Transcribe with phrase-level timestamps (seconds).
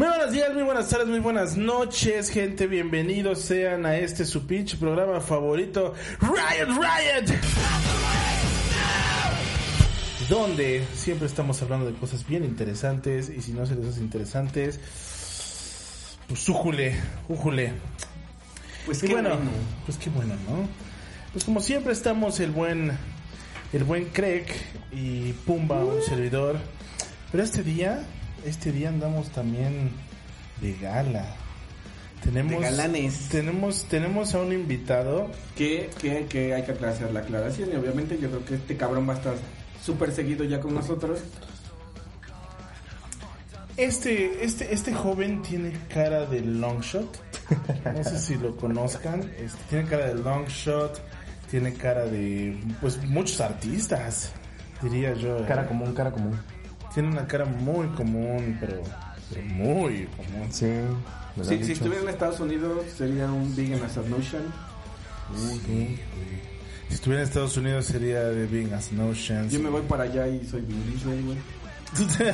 [0.00, 2.66] Muy buenos días, muy buenas tardes, muy buenas noches, gente.
[2.66, 5.92] Bienvenidos sean a este su pinche programa favorito,
[6.22, 7.38] Riot Riot.
[10.30, 14.80] Donde siempre estamos hablando de cosas bien interesantes y si no se les hace interesantes,
[16.28, 16.98] pues újule,
[17.28, 17.74] újule.
[18.86, 19.50] Pues Y qué bueno, bueno.
[19.84, 20.66] pues qué bueno, ¿no?
[21.34, 22.90] Pues como siempre estamos el buen,
[23.74, 24.46] el buen Craig
[24.92, 26.58] y Pumba, un servidor.
[27.30, 28.02] Pero este día,
[28.44, 29.90] este día andamos también
[30.60, 31.36] de gala.
[32.22, 33.28] Tenemos, De galanes.
[33.30, 35.30] tenemos, tenemos a un invitado.
[35.56, 39.08] Que, que, que hay que hacer la aclaración y obviamente yo creo que este cabrón
[39.08, 39.34] va a estar
[39.82, 41.20] súper seguido ya con nosotros.
[43.76, 47.08] Este, este, este joven tiene cara de long shot.
[47.96, 49.22] No sé si lo conozcan.
[49.38, 51.00] Este, tiene cara de long shot.
[51.50, 54.30] Tiene cara de, pues, muchos artistas,
[54.82, 55.44] diría yo.
[55.46, 56.38] Cara común, cara común.
[56.94, 58.82] Tiene una cara muy común, pero,
[59.32, 60.48] pero muy común.
[60.50, 60.82] Sí, me
[61.36, 61.72] lo Si, han si dicho.
[61.72, 64.42] estuviera en Estados Unidos sería un Big as a Notion.
[65.36, 65.98] Sí.
[66.88, 69.50] Si estuviera en Estados Unidos sería de Being as No Chance.
[69.56, 71.38] Yo me voy para allá y soy Vin Diesel, güey.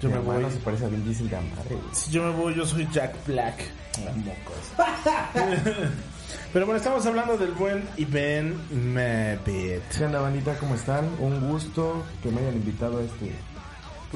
[0.00, 0.36] yo Mi me voy.
[0.36, 1.80] hermano se parece a Vin Diesel de madre, güey.
[1.92, 3.58] Si yo me voy, yo soy Jack Black.
[4.06, 5.56] Ah, mocos.
[6.52, 8.54] Pero bueno, estamos hablando del buen Iben
[8.94, 9.82] Mabit.
[9.96, 10.56] ¿Qué onda, bandita?
[10.58, 11.08] ¿Cómo están?
[11.18, 13.32] Un gusto que me hayan invitado a este...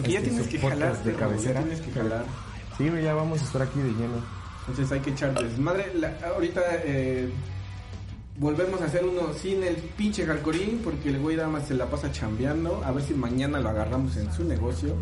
[0.00, 1.60] Porque ya Este tienes es que jalar de cabecera.
[1.62, 2.24] tienes que jalar.
[2.78, 4.40] Sí, ya vamos a estar aquí de lleno.
[4.60, 5.92] Entonces hay que echar desmadre.
[5.94, 7.30] La- ahorita eh,
[8.38, 11.86] volvemos a hacer uno sin el pinche Jalcorín porque el güey nada más se la
[11.86, 12.82] pasa chambeando.
[12.84, 14.94] A ver si mañana lo agarramos en su negocio.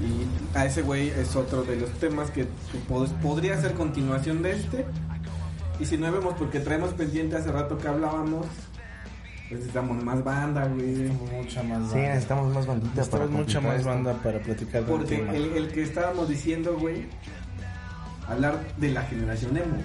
[0.00, 4.42] Y a ese güey es otro de los temas que, que pod- podría ser continuación
[4.42, 4.84] de este.
[5.80, 8.46] Y si no vemos porque traemos pendiente hace rato que hablábamos,
[9.50, 11.08] necesitamos más banda, güey.
[11.32, 12.08] Mucha más Sí, banda.
[12.08, 13.88] necesitamos más bandita para Necesitamos mucha completar más esto.
[13.88, 15.32] banda para platicar del Porque tema.
[15.36, 17.06] el, el que estábamos diciendo, güey,
[18.28, 19.76] hablar de la generación emo.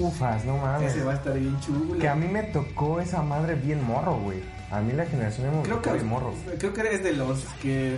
[0.00, 0.92] Ufas, no mames.
[0.94, 1.98] Ese va a estar bien chulo.
[2.00, 4.38] Que a mí me tocó esa madre bien morro, güey.
[4.70, 6.34] A mí la generación emo me creo tocó que, bien morro.
[6.58, 7.96] creo que eres de los que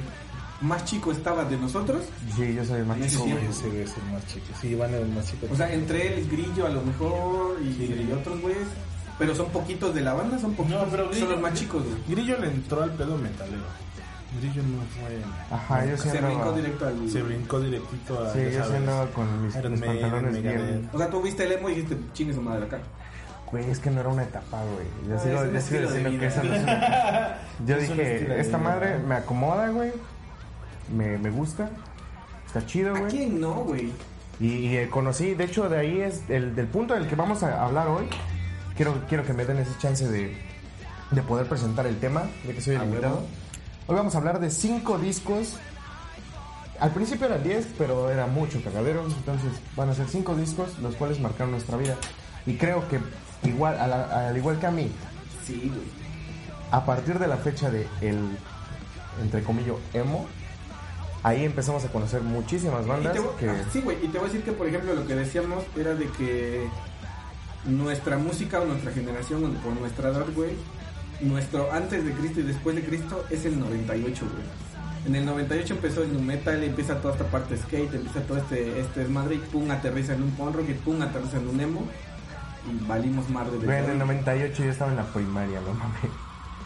[0.60, 2.02] más chico estaba de nosotros.
[2.36, 3.46] Sí, yo soy el más chico, güey.
[3.46, 4.46] Ese güey es el más chico.
[4.60, 5.46] Sí, Iván era el más chico.
[5.50, 8.66] O sea, entre él, Grillo a lo mejor y, Sí, y otros güeyes.
[9.20, 10.82] Pero son poquitos de la banda, son poquitos.
[10.82, 11.96] No, pero son los más chicos, güey.
[12.08, 13.62] Grillo le entró al pedo metalero.
[14.40, 15.56] Grillo no fue.
[15.56, 17.10] Ajá, yo sí Se brincó directo al.
[17.10, 18.32] Se brincó directito a.
[18.32, 20.90] Sí, yo sí andaba con mis, Iron mis Maiden, pantalones bien...
[20.92, 22.78] O sea, tú viste el emo y dijiste, chingue su madre acá.
[23.50, 24.86] Güey, es que no era una etapa, güey.
[25.08, 27.38] Yo Ah, sigo, yo sigo diciendo que esa no es una...
[27.66, 28.68] Yo Es dije, esta vida.
[28.70, 29.92] madre me acomoda, güey.
[30.96, 31.68] Me, me gusta.
[32.46, 33.10] Está chido, ¿A güey.
[33.10, 33.92] quién no, güey?
[34.38, 37.42] Y, y, eh, conocí, de hecho, de ahí es el del punto del que vamos
[37.42, 38.06] a hablar hoy.
[38.80, 40.34] Quiero, quiero que me den ese chance de,
[41.10, 43.24] de poder presentar el tema, de que soy el invitado.
[43.86, 45.56] Hoy vamos a hablar de cinco discos.
[46.80, 49.04] Al principio eran 10, pero era mucho cagadero.
[49.06, 51.94] Entonces van a ser cinco discos, los cuales marcaron nuestra vida.
[52.46, 53.00] Y creo que,
[53.46, 54.90] igual, a la- al igual que a mí,
[55.46, 55.82] Sí, güey.
[56.70, 58.18] a partir de la fecha de el,
[59.20, 60.24] entre comillas, emo,
[61.22, 63.50] ahí empezamos a conocer muchísimas Y bandas te voy- que...
[63.50, 65.92] ah, Sí, güey, y te voy a decir que, por ejemplo, lo que decíamos era
[65.94, 66.66] de que
[67.66, 70.52] nuestra música o nuestra generación, o por nuestra edad, güey,
[71.20, 74.70] nuestro antes de Cristo y después de Cristo es el 98, güey.
[75.06, 78.80] En el 98 empezó el nu metal, empieza toda esta parte skate, empieza todo este,
[78.80, 81.88] este desmadre y pum, aterriza en un punk rock y pum, aterriza en un emo
[82.70, 84.22] y valimos mar de Güey, en el desmadre.
[84.22, 86.00] 98 yo estaba en la primaria, no mames.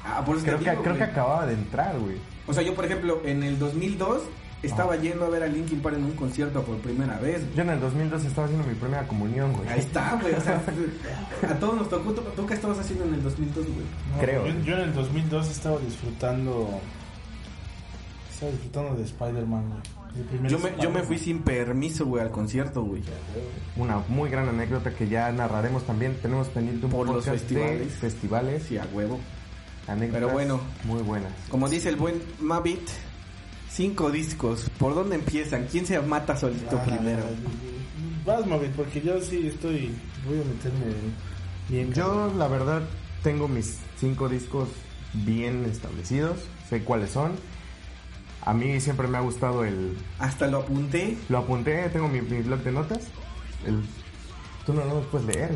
[0.04, 2.16] Ah, por eso Creo que, digo, creo que acababa de entrar, güey.
[2.46, 4.22] O sea, yo, por ejemplo, en el 2002
[4.66, 7.42] estaba yendo a ver a Linkin Park en un concierto por primera vez.
[7.42, 7.54] güey.
[7.56, 9.68] Yo en el 2002 estaba haciendo mi primera comunión, güey.
[9.68, 10.34] Ahí está, güey.
[10.34, 10.62] O sea,
[11.50, 12.12] a todos nos tocó.
[12.12, 13.76] ¿Tú, tú qué estabas haciendo en el 2002, güey?
[14.14, 14.46] No, Creo.
[14.46, 16.80] Yo, yo en el 2002 estaba disfrutando.
[18.32, 19.82] Estaba disfrutando de Spider-Man, güey.
[20.14, 21.04] Yo me, yo me Spider-Man.
[21.04, 23.02] fui sin permiso, güey, al concierto, güey.
[23.76, 26.16] Una muy gran anécdota que ya narraremos también.
[26.22, 27.92] Tenemos pendiente un Por los festivales.
[27.94, 28.62] festivales.
[28.68, 29.18] Sí, a huevo.
[29.88, 30.60] Anécdotas Pero bueno.
[30.84, 31.32] Muy buenas.
[31.50, 32.80] Como dice el buen Mavit,
[33.74, 34.70] cinco discos.
[34.78, 35.66] ¿Por dónde empiezan?
[35.70, 37.22] ¿Quién se mata solito Ah, primero?
[38.24, 39.94] Vas, Mavit, porque yo sí estoy.
[40.26, 40.94] Voy a meterme
[41.68, 41.92] bien.
[41.92, 42.82] Yo, la verdad,
[43.22, 44.68] tengo mis cinco discos
[45.12, 46.38] bien establecidos.
[46.70, 47.32] Sé cuáles son.
[48.42, 49.96] A mí siempre me ha gustado el...
[50.18, 51.16] Hasta lo apunté.
[51.28, 53.00] Lo apunté, tengo mi, mi blog de notas.
[53.66, 53.82] El,
[54.66, 55.50] tú no, no los puedes leer,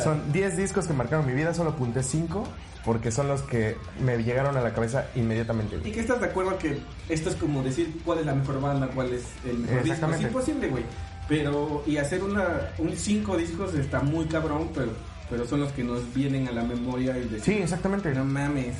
[0.02, 2.44] son 10 discos que marcaron mi vida, solo apunté 5
[2.86, 5.80] porque son los que me llegaron a la cabeza inmediatamente.
[5.84, 6.78] ¿Y que estás de acuerdo que
[7.08, 10.06] esto es como decir cuál es la mejor banda, cuál es el mejor disco?
[10.08, 10.84] Es imposible, güey.
[11.28, 14.92] Pero, y hacer una, un cinco discos está muy cabrón, pero,
[15.28, 18.14] pero son los que nos vienen a la memoria y decir, Sí, exactamente.
[18.14, 18.76] no mames.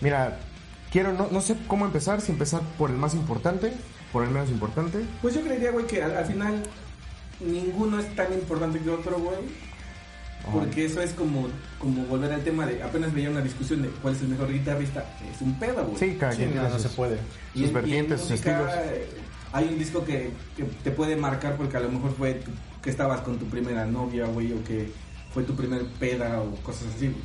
[0.00, 0.38] Mira,
[0.90, 3.74] quiero, no, no sé cómo empezar, si empezar por el más importante,
[4.10, 5.00] por el menos importante.
[5.20, 6.62] Pues yo creería, güey, que al, al final
[7.40, 9.67] ninguno es tan importante que otro, güey.
[10.52, 11.46] Porque eso es como,
[11.78, 12.82] como volver al tema de.
[12.82, 15.04] Apenas veía una discusión de cuál es el mejor guitarrista.
[15.34, 15.98] Es un pedo, güey.
[15.98, 17.18] Sí, cada Sí, quien no, se puede.
[17.54, 18.74] Y sus en- vertientes, y en sus música, estilos.
[18.96, 19.08] eh,
[19.52, 22.50] Hay un disco que, que te puede marcar porque a lo mejor fue tu-
[22.82, 24.90] que estabas con tu primera novia, güey, o que
[25.32, 27.22] fue tu primer peda o cosas así, güey.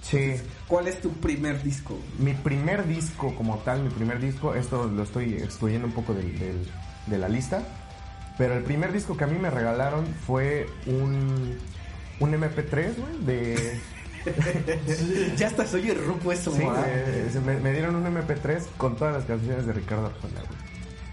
[0.00, 0.40] Sí.
[0.68, 1.98] ¿Cuál es tu primer disco?
[2.18, 6.38] Mi primer disco como tal, mi primer disco, esto lo estoy excluyendo un poco del-
[6.38, 6.66] del-
[7.06, 7.62] de la lista,
[8.38, 11.56] pero el primer disco que a mí me regalaron fue un,
[12.20, 13.80] un MP3, güey, de...
[15.36, 16.64] ya hasta soy el rupo eso, Sí,
[17.44, 20.64] me, me dieron un MP3 con todas las canciones de Ricardo Arjona, güey.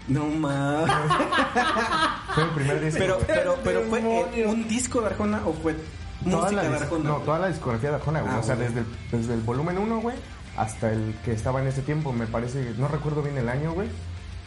[0.08, 0.90] No mames.
[2.34, 2.98] Fue mi primer disco.
[2.98, 4.00] Pero, pero, pero fue
[4.34, 5.76] eh, un disco de Arjona o fue
[6.24, 7.10] Toda música la de Arjona.
[7.10, 8.34] No, toda la discografía de Arjona, güey.
[8.34, 10.16] Ah, o sea, desde el, desde el volumen 1, güey,
[10.56, 13.88] hasta el que estaba en ese tiempo, me parece, no recuerdo bien el año, güey.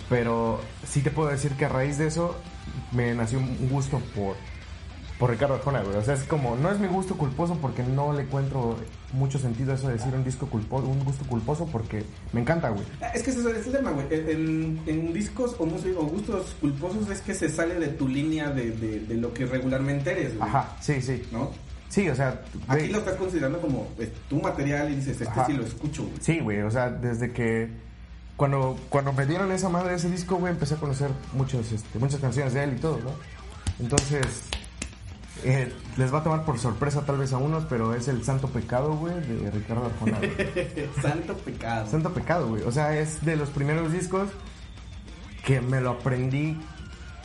[0.09, 2.35] Pero sí te puedo decir que a raíz de eso
[2.91, 4.35] me nació un gusto por,
[5.19, 5.95] por Ricardo Arjona, güey.
[5.95, 8.77] O sea, es como, no es mi gusto culposo porque no le encuentro
[9.13, 12.03] mucho sentido eso de decir un disco culposo, un gusto culposo porque
[12.33, 12.83] me encanta, güey.
[13.01, 14.07] Ah, Es que ese es el tema, güey.
[14.11, 18.49] En, en discos o, música, o gustos culposos es que se sale de tu línea
[18.49, 20.49] de, de, de lo que regularmente eres, güey.
[20.49, 21.23] Ajá, sí, sí.
[21.31, 21.51] ¿No?
[21.87, 25.45] Sí, o sea, Aquí lo estás considerando como pues, tu material y dices, este Ajá.
[25.45, 26.15] sí lo escucho, güey.
[26.19, 27.69] Sí, güey, o sea, desde que
[28.35, 32.19] cuando, cuando me dieron esa madre ese disco, güey, empecé a conocer muchos, este, muchas
[32.19, 33.11] canciones de él y todo, ¿no?
[33.79, 34.25] Entonces,
[35.47, 38.47] eh, les va a tomar por sorpresa tal vez a unos, pero es el Santo
[38.47, 40.17] Pecado, güey, de Ricardo Arjona.
[41.03, 41.87] Santo pecado.
[41.87, 42.63] Santo Pecado, güey.
[42.63, 44.29] O sea, es de los primeros discos
[45.45, 46.57] que me lo aprendí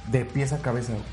[0.08, 1.04] de pies a cabeza, güey.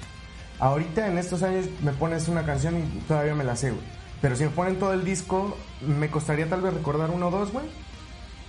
[0.60, 3.84] Ahorita en estos años me pones una canción y todavía me la sé, güey.
[4.22, 7.54] Pero si me ponen todo el disco, me costaría tal vez recordar uno o dos,
[7.54, 7.68] güey.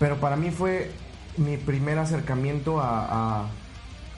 [0.00, 0.90] Pero para mí fue
[1.36, 3.46] mi primer acercamiento a, a,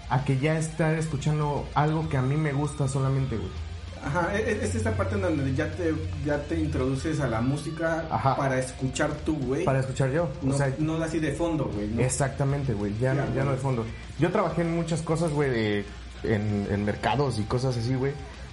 [0.09, 3.70] a que ya estar escuchando algo que a mí me gusta solamente, güey.
[4.03, 5.95] Ajá, e- e- es esta parte en donde ya te,
[6.25, 8.37] ya te introduces a la música Ajá.
[8.37, 9.65] para escuchar tú, güey.
[9.65, 10.29] Para escuchar yo.
[10.43, 11.89] No, o sea, no así de fondo, güey.
[11.89, 12.01] ¿no?
[12.01, 12.97] Exactamente, güey.
[12.99, 13.85] Ya, no- ya no de fondo.
[14.19, 15.85] Yo trabajé en muchas cosas, güey,
[16.25, 18.13] en, en mercados y cosas así, güey.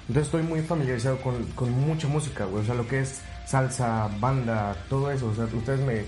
[0.09, 2.63] Entonces estoy muy familiarizado con, con mucha música, güey.
[2.63, 5.27] O sea, lo que es salsa, banda, todo eso.
[5.27, 6.03] O sea, ustedes me,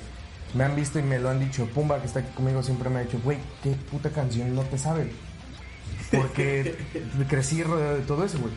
[0.54, 1.66] me han visto y me lo han dicho.
[1.66, 4.78] Pumba, que está aquí conmigo, siempre me ha dicho, güey, qué puta canción no te
[4.78, 5.12] sabe.
[6.12, 6.76] Porque
[7.30, 8.54] crecí rodeado de todo eso, güey.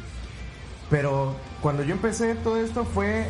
[0.93, 3.27] Pero cuando yo empecé todo esto fue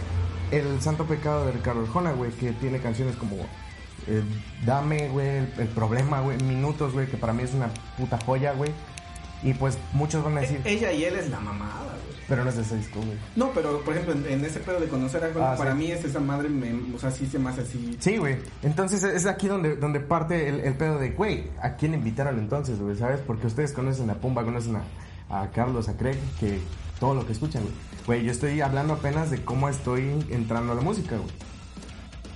[0.50, 3.36] el Santo Pecado de Ricardo Arjona, güey, que tiene canciones como
[4.06, 4.22] eh,
[4.66, 8.52] Dame, güey, el, el problema, güey, Minutos, güey, que para mí es una puta joya,
[8.52, 8.70] güey.
[9.44, 12.16] Y pues muchos van a decir, E- Ella y él es la mamada, güey.
[12.28, 13.16] pero no es de ese disco, güey.
[13.34, 15.78] No, pero por ejemplo, en, en ese pedo de conocer a Arjona, Ah, para sí.
[15.78, 17.96] mí es esa madre, me, o sea, sí se me hace así.
[18.00, 18.36] Sí, güey.
[18.62, 22.78] Entonces es aquí donde, donde parte el, el pedo de, güey, ¿a quién invitaron entonces,
[22.80, 22.96] güey?
[22.96, 23.20] ¿Sabes?
[23.26, 26.60] Porque ustedes conocen a Pumba, conocen a, a Carlos, a Craig, que
[27.02, 27.64] todo lo que escuchan,
[28.06, 28.24] güey.
[28.24, 31.32] Yo estoy hablando apenas de cómo estoy entrando a la música, güey.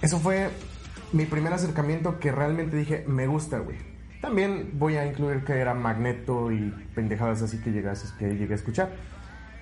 [0.03, 0.51] Eso fue
[1.13, 3.79] mi primer acercamiento que realmente dije, me gusta, güey.
[4.21, 8.57] También voy a incluir que era Magneto y pendejadas así que, llegas, que llegué a
[8.57, 8.91] escuchar.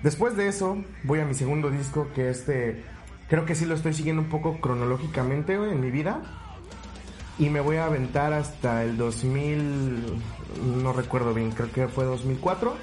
[0.01, 2.83] Después de eso, voy a mi segundo disco, que este,
[3.29, 6.23] creo que sí lo estoy siguiendo un poco cronológicamente, güey, en mi vida.
[7.37, 10.19] Y me voy a aventar hasta el 2000,
[10.81, 12.73] no recuerdo bien, creo que fue 2004,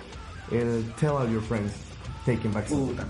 [0.53, 1.92] el Tell All Your Friends,
[2.27, 2.95] Taking Back Sunday.
[2.95, 3.07] Puta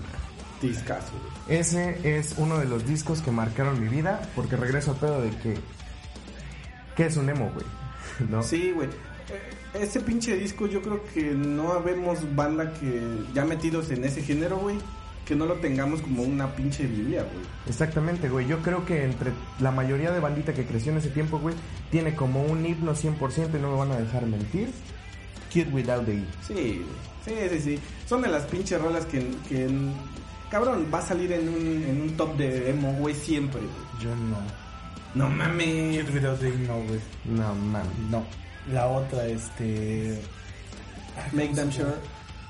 [0.67, 1.59] güey.
[1.59, 5.29] Ese es uno de los discos que marcaron mi vida, porque regreso al pedo de
[5.31, 5.57] que,
[6.95, 7.65] ¿qué es un emo, güey?
[8.29, 8.43] ¿No?
[8.43, 8.87] Sí, güey.
[8.87, 13.01] Eh, Ese pinche disco yo creo que no habemos banda que
[13.33, 14.77] ya metidos en ese género, güey,
[15.25, 17.45] que no lo tengamos como una pinche biblia, güey.
[17.67, 18.47] Exactamente, güey.
[18.47, 21.55] Yo creo que entre la mayoría de bandita que creció en ese tiempo, güey,
[21.91, 24.69] tiene como un himno 100% y no me van a dejar mentir.
[25.53, 26.25] Kid Without the E.
[26.47, 26.85] Sí,
[27.23, 27.79] sí, sí, sí.
[28.07, 29.69] Son de las pinches rolas que, que
[30.49, 34.03] cabrón, va a salir en un, en un top de emo, güey, siempre, güey.
[34.03, 34.37] Yo no.
[35.15, 36.03] No mames.
[36.05, 36.99] Kid Without the no, güey.
[37.25, 37.85] No, man.
[38.09, 38.23] No.
[38.71, 40.19] La otra, este.
[41.15, 41.93] Ay, ¿cómo Make them sure.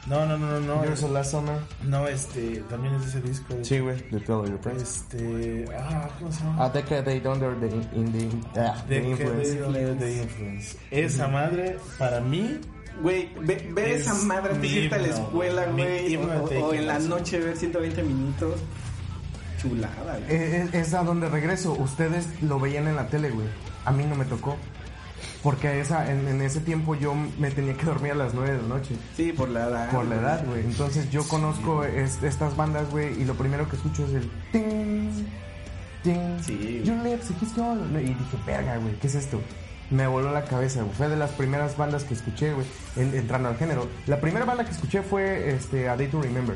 [0.06, 0.86] No, no, no, no, no.
[0.86, 1.60] Yours Last Summer.
[1.84, 2.58] No, este.
[2.70, 3.56] También es de ese disco.
[3.62, 3.98] Sí, güey.
[4.10, 4.82] The Tell All Your Friends.
[4.82, 5.66] Este.
[5.78, 6.66] Ah, ¿cómo se llama?
[6.66, 7.68] A Decade Under the,
[7.98, 9.50] in the, ah, the The Influence.
[9.50, 10.00] Influence.
[10.00, 10.78] The Influence.
[10.92, 12.60] Esa madre, para mí,
[13.02, 16.16] Güey, ve, ve Es esa madre mi irte a la escuela, güey.
[16.16, 16.22] O,
[16.68, 18.60] o- en la noche ver 120 minutos.
[19.62, 20.24] Chulada, güey.
[20.30, 21.74] Eh, Es, es a donde regreso.
[21.74, 23.48] Ustedes lo veían en la tele, güey.
[23.86, 24.58] A mí no me tocó.
[25.42, 28.62] Porque esa, en, en ese tiempo yo me tenía que dormir a las 9 de
[28.62, 28.96] la noche.
[29.16, 29.90] Sí, por la edad.
[29.92, 30.62] Por la edad, güey.
[30.62, 34.30] Entonces yo conozco es- estas bandas, güey, y lo primero que escucho es el...
[34.54, 35.26] ting,
[36.04, 36.56] Ting, Sí.
[37.40, 39.40] Kiss your- Y dije, verga, güey, ¿qué es esto?
[39.90, 40.96] Me voló la cabeza, güey.
[40.96, 43.88] Fue de las primeras bandas que escuché, güey, en- entrando al género.
[44.08, 46.56] La primera banda que escuché fue este, A Day to Remember.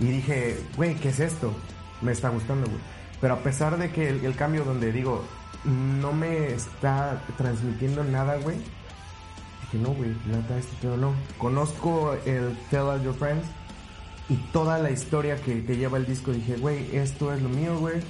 [0.00, 1.54] Y dije, güey, ¿qué es esto?
[2.00, 2.80] Me está gustando, güey.
[3.20, 5.22] Pero a pesar de que el, cambio donde digo,
[5.64, 8.56] no me está transmitiendo nada, güey.
[9.62, 11.14] Dije, no, güey, nada, este pedo no.
[11.38, 13.46] Conozco el Tell All Your Friends
[14.28, 16.32] y toda la historia que, que lleva el disco.
[16.32, 18.00] Dije, güey, esto es lo mío, güey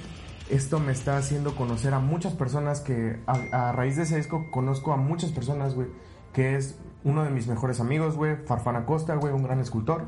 [0.49, 4.93] esto me está haciendo conocer a muchas personas que a, raíz de ese disco conozco
[4.93, 5.87] a muchas personas, güey,
[6.33, 10.07] que es uno de mis mejores amigos, güey, Farfán Acosta, güey, un gran escultor.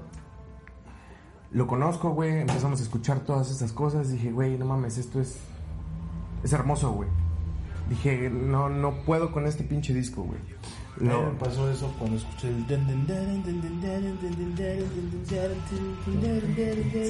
[1.51, 5.37] Lo conozco, güey, empezamos a escuchar todas estas cosas, dije, güey, no mames, esto es
[6.43, 7.09] es hermoso, güey.
[7.89, 10.39] Dije, no no puedo con este pinche disco, güey.
[10.99, 11.23] No.
[11.23, 12.65] Me pasó eso cuando escuché el...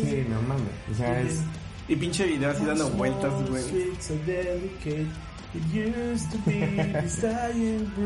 [0.06, 0.72] Sí, no mames.
[0.92, 1.44] O sea, es
[1.88, 3.64] y pinche video así dando vueltas, güey.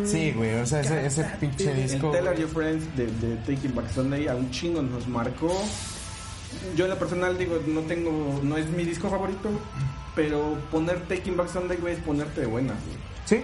[0.06, 0.56] Sí, güey.
[0.56, 2.12] O sea, ese, ese pinche El disco.
[2.12, 2.42] Tell All güey.
[2.42, 5.52] Your Friends de, de Taking Back Sunday a un chingo nos marcó.
[6.76, 9.50] Yo en lo personal digo, no tengo, no es mi disco favorito,
[10.16, 12.98] pero poner Taking Back Sunday, güey, es ponerte de buenas, güey.
[13.26, 13.42] Sí,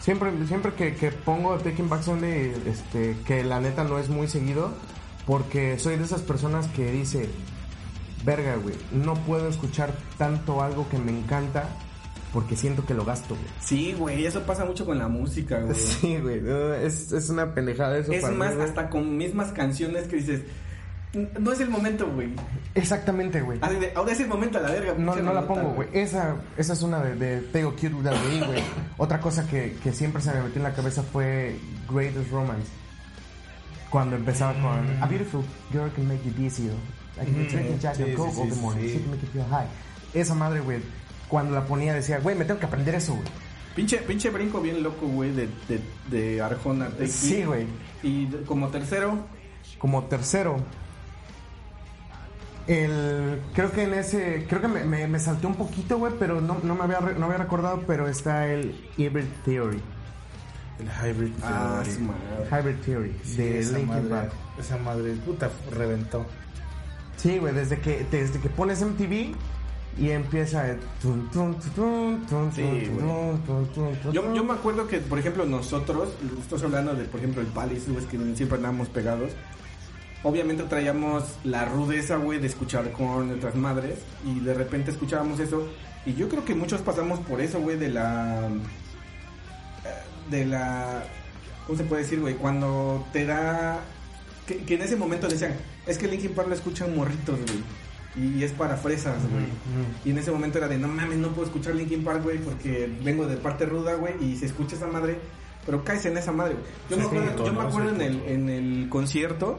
[0.00, 4.28] siempre, siempre que, que pongo Taking Back Sunday, este, que la neta no es muy
[4.28, 4.74] seguido,
[5.26, 7.30] porque soy de esas personas que dice,
[8.24, 11.68] verga, güey, no puedo escuchar tanto algo que me encanta
[12.32, 13.48] porque siento que lo gasto, güey.
[13.60, 15.74] Sí, güey, eso pasa mucho con la música, güey.
[15.78, 16.40] Sí, güey,
[16.84, 18.12] es, es una pendejada eso.
[18.12, 20.42] es para más, hasta con mismas canciones que dices,
[21.38, 22.30] no es el momento, güey.
[22.74, 23.60] Exactamente, güey.
[23.94, 24.94] Ahora es el momento a la verga.
[24.96, 25.88] No, no la pongo, güey.
[25.92, 28.62] Esa, esa es una de, de Tego Cute güey.
[28.96, 31.56] Otra cosa que, que siempre se me metió en la cabeza fue
[31.90, 32.70] Greatest Romance.
[33.90, 36.70] Cuando empezaba con A beautiful girl can make you dizzy.
[37.20, 38.82] I can drink and jack Sí, and coke sí, all the sí, morning.
[38.82, 38.92] sí.
[38.94, 39.66] She can make you feel high.
[40.14, 40.80] Esa madre, güey.
[41.28, 43.26] Cuando la ponía decía, güey, me tengo que aprender eso, güey.
[43.74, 46.90] Pinche, pinche brinco bien loco, güey, de, de, de Arjona.
[46.90, 47.08] Taking.
[47.08, 47.66] Sí, güey.
[48.02, 49.18] Y de- como tercero,
[49.78, 50.56] Como tercero,
[52.66, 56.40] el, creo que en ese, creo que me, me, me salté un poquito, güey, pero
[56.40, 59.80] no, no me había, no había recordado, pero está el Hybrid Theory.
[60.78, 61.90] El Hybrid ah, Theory.
[61.96, 62.48] su madre.
[62.50, 64.32] Hybrid Theory Sí, de esa Linkin madre, Park.
[64.58, 66.24] esa madre, puta, reventó.
[67.16, 69.34] Sí, güey, desde que, desde que pones MTV
[69.98, 70.78] y empieza el
[72.54, 72.90] Sí,
[74.12, 77.90] Yo, yo me acuerdo que, por ejemplo, nosotros, estamos hablando de, por ejemplo, el Palace,
[77.90, 79.32] güey, que siempre andábamos pegados.
[80.24, 85.68] Obviamente traíamos la rudeza, güey, de escuchar con nuestras madres y de repente escuchábamos eso.
[86.06, 88.48] Y yo creo que muchos pasamos por eso, güey, de la...
[90.30, 91.04] De la...
[91.66, 92.34] ¿Cómo se puede decir, güey?
[92.34, 93.80] Cuando te da...
[94.46, 95.54] Que, que en ese momento decían,
[95.86, 97.62] es que Linkin Park lo escuchan morritos, güey.
[98.14, 99.46] Y es para fresas, güey.
[100.04, 102.90] Y en ese momento era de, no mames, no puedo escuchar Linkin Park, güey, porque
[103.02, 105.18] vengo de parte ruda, güey, y se escucha esa madre,
[105.64, 106.66] pero caes en esa madre, güey.
[106.90, 109.58] Yo me acuerdo, punto, yo me acuerdo en, el, en el concierto,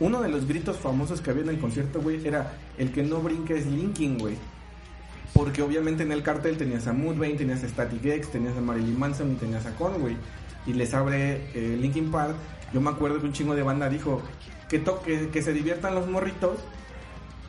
[0.00, 3.20] uno de los gritos famosos que había en el concierto, güey, era, el que no
[3.20, 4.36] brinca es Linkin, güey.
[5.32, 8.98] Porque obviamente en el cartel tenías a Mudvayne, tenías a Static X, tenías a Marilyn
[8.98, 10.16] Manson y tenías a Conway.
[10.66, 12.36] Y les abre eh, Linkin Park.
[12.72, 14.22] Yo me acuerdo que un chingo de banda dijo
[14.68, 16.58] que, to- que, se diviertan los morritos.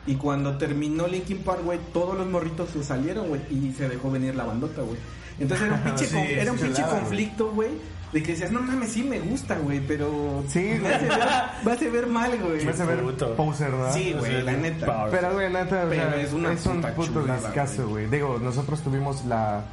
[0.06, 4.10] Y cuando terminó Linkin Park, güey, todos los morritos se salieron, güey, y se dejó
[4.10, 4.98] venir la bandota, güey.
[5.38, 7.70] Entonces era un pinche, Sí, con- era un pinche conflicto, güey,
[8.12, 10.92] de que decías, no mames, sí me gusta, güey, pero Sí, me güey.
[10.92, 11.18] hace ver,
[11.64, 12.64] me hace ver mal, güey.
[12.66, 13.34] Me hace ver puto.
[13.34, 13.94] poser, ¿verdad?
[13.94, 15.06] Sí, güey, la neta.
[15.10, 18.06] Pero, güey, neta, o Pero sea, es una un puto discazo, güey.
[18.06, 19.64] Digo, nosotros tuvimos la,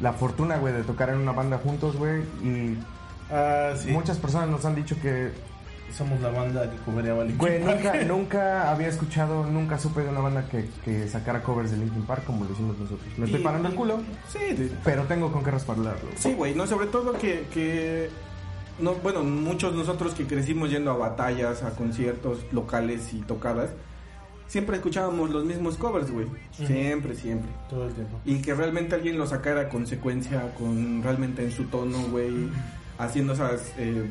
[0.00, 2.22] la fortuna, güey, de tocar en una banda juntos, güey.
[2.42, 2.76] Y
[3.30, 3.90] Ah, sí.
[3.90, 5.30] muchas personas nos han dicho que,
[5.96, 7.76] Somos la banda que cobraría Linkin güey, Park.
[7.84, 12.02] nunca, nunca había escuchado, nunca supe de una banda que, que sacara covers de Linkin
[12.02, 13.06] Park como lo hicimos nosotros.
[13.16, 16.10] Me estoy Y- parando el culo, Sí, pero tengo con qué respaldarlo.
[16.16, 18.10] Sí, güey, no, sobre todo que, que
[18.80, 23.70] no, bueno, muchos nosotros que crecimos yendo a batallas, a conciertos locales y tocadas,
[24.48, 26.26] siempre escuchábamos los mismos covers, güey.
[26.50, 27.50] Siempre, siempre.
[27.70, 28.18] Todo el tiempo.
[28.24, 32.48] Y que realmente alguien lo sacara con secuencia, con realmente en su tono, güey,
[32.98, 34.10] haciendo esas eh,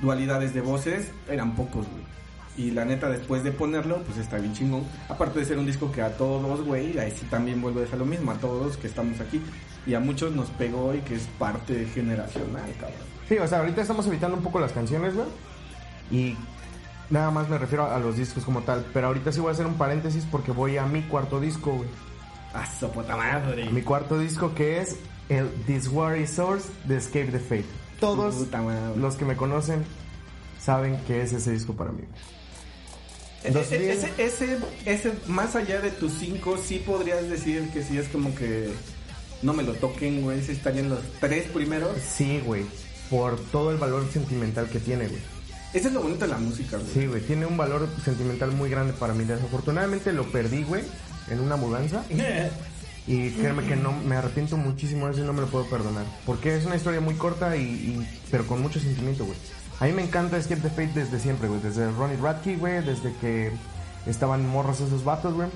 [0.00, 2.10] dualidades de voces, eran pocos, güey.
[2.56, 4.84] Y la neta, después de ponerlo, pues está bien chingón.
[5.08, 7.98] Aparte de ser un disco que a todos, güey, ahí sí también vuelvo a dejar
[7.98, 9.40] lo mismo, a todos que estamos aquí.
[9.86, 12.98] Y a muchos nos pegó y que es parte generacional, cabrón.
[13.28, 15.26] Sí, o sea, ahorita estamos evitando un poco las canciones, güey.
[16.10, 16.36] Y
[17.08, 18.84] nada más me refiero a los discos como tal.
[18.92, 21.88] Pero ahorita sí voy a hacer un paréntesis porque voy a mi cuarto disco, güey.
[22.52, 23.70] ¡A su puta madre!
[23.70, 24.96] Mi cuarto disco que es
[25.28, 27.64] el This War is Source de Escape the Fate.
[28.00, 28.62] Todos Puta
[28.96, 29.84] los que me conocen
[30.62, 32.02] saben que es ese disco para mí.
[33.44, 33.88] E- Dos e- mil.
[33.90, 38.34] Ese, ese, ese, más allá de tus cinco, sí podrías decir que sí es como
[38.34, 38.70] que
[39.42, 40.42] no me lo toquen, güey.
[40.42, 41.96] Sí estarían los tres primeros.
[42.00, 42.64] Sí, güey.
[43.08, 45.20] Por todo el valor sentimental que tiene, güey.
[45.72, 46.90] Ese es lo bonito de la música, güey.
[46.92, 47.22] Sí, güey.
[47.22, 49.24] Tiene un valor sentimental muy grande para mí.
[49.24, 50.82] Desafortunadamente lo perdí, güey,
[51.30, 52.04] en una mudanza.
[53.12, 56.04] Y créeme que no me arrepiento muchísimo de eso y no me lo puedo perdonar.
[56.24, 59.36] Porque es una historia muy corta y, y- pero con mucho sentimiento, güey.
[59.80, 61.60] A mí me encanta Escape the Fate desde siempre, güey.
[61.60, 62.84] Desde Ronnie Radke, güey.
[62.84, 63.50] Desde que
[64.06, 65.48] estaban morros esos vatos, güey.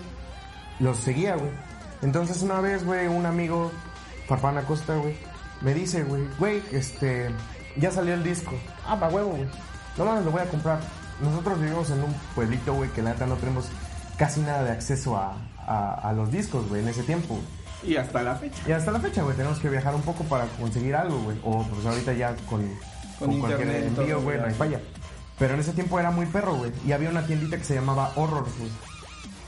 [0.80, 1.50] Los seguía, güey.
[2.02, 3.70] Entonces una vez, güey, un amigo,
[4.26, 5.14] Farfán Acosta, güey,
[5.62, 7.30] me dice, güey, güey, este,
[7.76, 8.52] ya salió el disco.
[8.86, 9.46] Ah, pa' huevo, güey.
[9.96, 10.80] No mames, lo voy a comprar.
[11.22, 13.68] Nosotros vivimos en un pueblito, güey, que la neta no tenemos
[14.18, 17.38] casi nada de acceso a, a- a los discos, güey, en ese tiempo.
[17.82, 18.56] Y hasta la fecha.
[18.66, 21.36] Y hasta la fecha, güey, tenemos que viajar un poco para conseguir algo, güey.
[21.44, 22.66] O pues ahorita ya con,
[23.18, 24.80] Con cualquier envío, güey, no hay falla.
[25.38, 26.72] Pero en ese tiempo era muy perro, güey.
[26.86, 28.70] Y había una tiendita que se llamaba Horror, güey.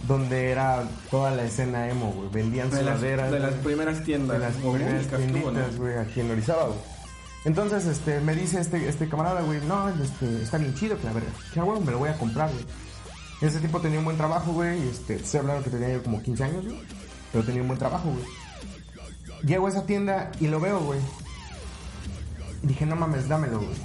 [0.06, 2.28] Donde era toda la escena emo, güey.
[2.30, 3.30] Vendían De las, sudaderas.
[3.30, 4.38] de las primeras tiendas.
[4.38, 6.78] de las primeras tienditas, güey, aquí en Orizaba, güey.
[7.44, 11.12] Entonces, este, me dice este, este camarada, güey, no, este, está bien chido, que la
[11.12, 12.64] verdad, que güey, me lo voy a comprar, güey.
[13.40, 16.22] En ese tiempo tenía un buen trabajo, güey, este, estoy hablando que tenía yo como
[16.22, 16.78] 15 años, güey,
[17.32, 18.24] pero tenía un buen trabajo, güey.
[19.44, 21.00] Llego a esa tienda y lo veo, güey.
[22.62, 23.76] Y dije, no mames, dámelo, güey.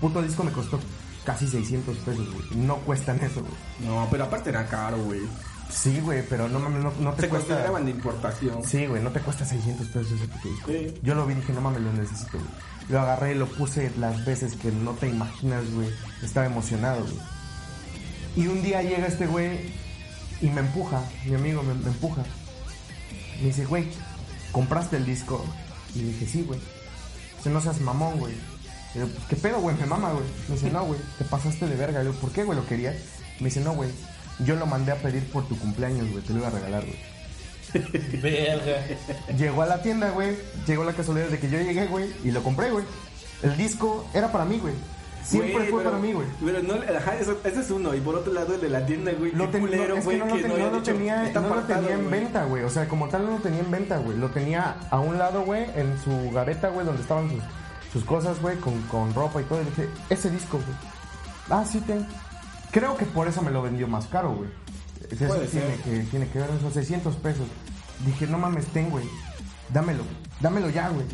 [0.00, 0.78] Puto disco me costó
[1.24, 2.44] casi 600 pesos, güey.
[2.54, 3.52] No cuestan eso, güey.
[3.80, 5.20] No, pero aparte era caro, güey.
[5.68, 7.48] Sí, güey, pero no mames, no, no te Se cuesta...
[7.48, 8.64] consideraban de importación.
[8.64, 10.70] Sí, güey, no te cuesta 600 pesos ese puto disco.
[10.70, 11.00] Sí.
[11.02, 12.50] Yo lo vi y dije, no mames, lo necesito, güey.
[12.88, 15.88] Lo agarré y lo puse las veces que no te imaginas, güey.
[16.22, 17.18] Estaba emocionado, güey.
[18.36, 19.58] Y un día llega este güey
[20.40, 22.22] y me empuja, mi amigo me, me empuja.
[23.40, 23.86] Me dice, güey,
[24.52, 25.44] ¿compraste el disco?
[25.94, 26.60] Y le dije, sí, güey.
[27.38, 28.34] Dice, no seas mamón, güey.
[28.94, 29.76] Yo, "Pues, ¿qué pedo, güey?
[29.76, 30.24] Me mama, güey.
[30.48, 32.02] Me dice, no, güey, te pasaste de verga.
[32.02, 32.96] Yo, ¿por qué, güey, lo querías?
[33.40, 33.90] Me dice, no, güey,
[34.40, 36.98] yo lo mandé a pedir por tu cumpleaños, güey, te lo iba a regalar, güey.
[38.20, 38.84] Verga.
[39.38, 40.36] Llegó a la tienda, güey.
[40.66, 42.84] Llegó la casualidad de que yo llegué, güey, y lo compré, güey.
[43.42, 44.74] El disco era para mí, güey.
[45.22, 46.26] Siempre Güey, fue pero- para mí, güey.
[46.44, 47.94] Pero no, ajá, eso, ese es uno.
[47.94, 49.32] Y por otro lado, el de la tienda, güey.
[49.32, 51.26] Lo ten- culero, no, es que güey, no lo, ten- no haya lo dicho, tenía,
[51.26, 52.20] está no lo apartado, tenía en güey.
[52.20, 52.64] venta, güey.
[52.64, 54.16] O sea, como tal no lo tenía en venta, güey.
[54.18, 57.42] Lo tenía a un lado, güey, en su gaveta, güey, donde estaban sus,
[57.92, 59.60] sus cosas, güey, con, con ropa y todo.
[59.62, 60.78] Y dije, ese disco, güey.
[61.50, 62.06] Ah, sí, ten.
[62.70, 64.48] Creo que por eso me lo vendió más caro, güey.
[65.10, 65.76] Eso Puede tiene ser.
[65.84, 67.46] que, tiene que ver, son 600 pesos.
[68.06, 69.04] Dije, no mames, ten, güey.
[69.72, 70.02] Dámelo,
[70.40, 71.04] dámelo ya, güey.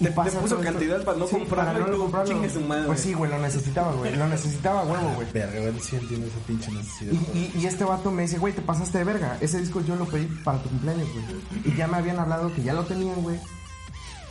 [0.00, 0.60] Te- te puso todo esto.
[0.62, 2.32] cantidad para no comprarlo para luego comprarlo.
[2.32, 2.86] chingue su madre.
[2.86, 4.16] Pues sí, güey, lo necesitaba, güey.
[4.16, 5.26] Lo necesitaba, huevo, güey.
[5.32, 7.12] Verga, güey, sí entiendo esa pinche necesidad.
[7.12, 9.36] Y, y- y este vato me dice, güey, te pasaste de verga.
[9.40, 11.24] Ese disco yo lo pedí para tu cumpleaños, güey.
[11.64, 13.38] Y ya me habían hablado que ya lo tenían, güey.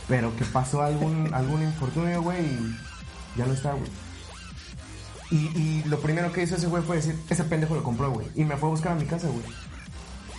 [0.08, 2.76] Pero que pasó algún, algún infortunio, güey, y
[3.36, 3.90] ya no está, güey.
[5.30, 8.26] Y, y lo primero que hizo ese güey fue decir, ese pendejo lo compró, güey.
[8.34, 9.44] Y me fue a buscar a mi casa, güey.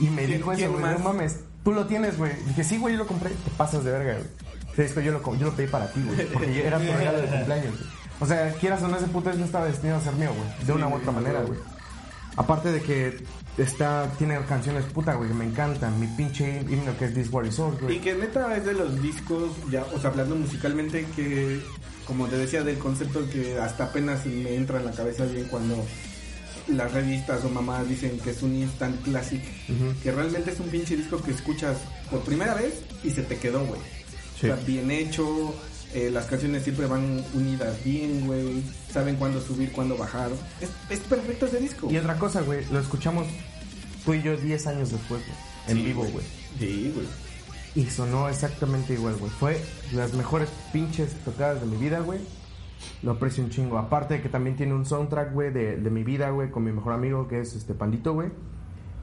[0.02, 2.34] Y me ¿Quién- dijo eso, güey, no mames, tú lo tienes, güey.
[2.48, 3.30] Dije, sí, güey, yo lo compré.
[3.30, 4.28] Te pasas de verga, güey.
[4.78, 6.28] Disco yo lo, yo lo pedí para ti, güey.
[6.28, 7.90] Porque yo- era tu regalo de cumpleaños, güey.
[8.20, 10.66] O sea, quieras o no, ese puto disco estaba destinado a ser mío, güey.
[10.66, 11.60] De una u otra manera, güey.
[12.38, 13.24] Aparte de que
[13.58, 16.00] está, tiene canciones puta, güey, que me encantan.
[16.00, 18.00] Mi pinche himno que es This War Is All, Y güey.
[18.02, 21.60] que neta es de los discos, ya, o sea, hablando musicalmente, que
[22.06, 25.76] como te decía del concepto que hasta apenas me entra en la cabeza bien cuando
[26.68, 29.42] las revistas o mamás dicen que es un instant classic,
[30.02, 31.78] que realmente es un pinche disco que escuchas
[32.10, 33.80] por primera vez y se te quedó, güey.
[34.42, 34.48] Sí.
[34.48, 35.54] Sea, bien hecho,
[35.94, 40.32] eh, las canciones siempre van unidas bien, güey, saben cuándo subir, cuándo bajar.
[40.60, 41.90] Es, es perfecto ese disco.
[41.90, 43.28] Y otra cosa, güey, lo escuchamos
[44.04, 45.38] tú y yo 10 años después, güey.
[45.68, 46.26] En Sí, vivo, güey.
[46.58, 47.08] Sí, güey.
[47.76, 49.32] Y sonó exactamente igual, güey.
[49.32, 49.62] Fue
[49.94, 52.20] las mejores pinches tocadas de mi vida, güey.
[53.04, 53.78] Lo aprecio un chingo.
[53.78, 56.72] Aparte de que también tiene un soundtrack, güey, de, de mi vida, güey, con mi
[56.72, 58.30] mejor amigo, que es este Pandito, güey.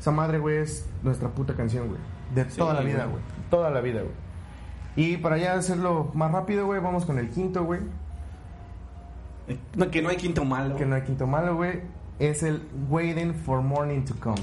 [0.00, 2.00] Esa madre, güey, es nuestra puta canción, güey.
[2.34, 3.22] De toda la vida, güey.
[3.50, 4.27] Toda la vida, güey.
[4.98, 7.80] Y para ya hacerlo más rápido, güey, vamos con el quinto, güey.
[9.76, 10.76] No, que no hay quinto malo.
[10.76, 11.80] Que no hay quinto malo, güey.
[12.18, 14.40] Es el Waiting for Morning to Come.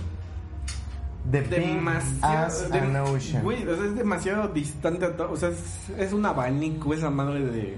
[1.29, 1.79] The Big
[2.21, 3.43] as de- an Ocean.
[3.43, 5.05] Güey, o sea, es demasiado distante.
[5.05, 7.77] a to- O sea, es, es un abanico esa madre de,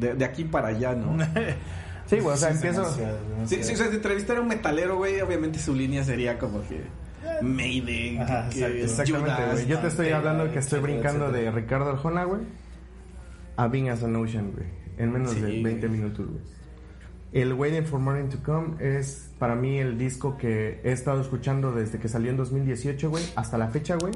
[0.00, 0.14] de.
[0.14, 1.16] de aquí para allá, ¿no?
[2.06, 2.82] Sí, güey, o sea, es empiezo...
[2.82, 3.24] demasiado, Sí,
[3.56, 3.64] demasiado.
[3.64, 6.84] sí, o sea, si entrevistara a un metalero, güey, obviamente su línea sería como que.
[7.42, 8.76] Maiden, Ajá, que exacto.
[8.84, 9.66] Exactamente, Judas, güey.
[9.66, 11.50] Yo te estoy hablando que estoy etcétera, brincando de.
[11.50, 12.42] Ricardo Arjona, güey,
[13.56, 14.66] a Being as an Ocean, güey.
[14.98, 15.98] En menos Sí, de 20 güey.
[16.00, 16.40] minutos, güey.
[17.32, 21.72] El Waiting for Morning to Come es para mí el disco que he estado escuchando
[21.72, 24.14] desde que salió en 2018, güey, hasta la fecha, güey.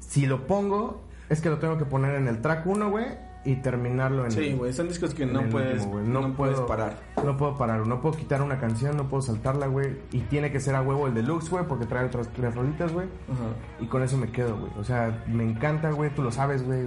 [0.00, 3.06] Si lo pongo, es que lo tengo que poner en el track 1, güey,
[3.44, 7.00] y terminarlo en Sí, güey, son discos que no puedes, último, no, puedes puedo- parar.
[7.24, 9.96] No puedo parar, no puedo quitar una canción, no puedo saltarla, güey.
[10.12, 13.06] Y tiene que ser a huevo el deluxe, güey, porque trae otras tres rolitas, güey.
[13.30, 13.48] Ajá.
[13.80, 14.72] Y con eso me quedo, güey.
[14.78, 16.86] O sea, me encanta, güey, tú lo sabes, güey.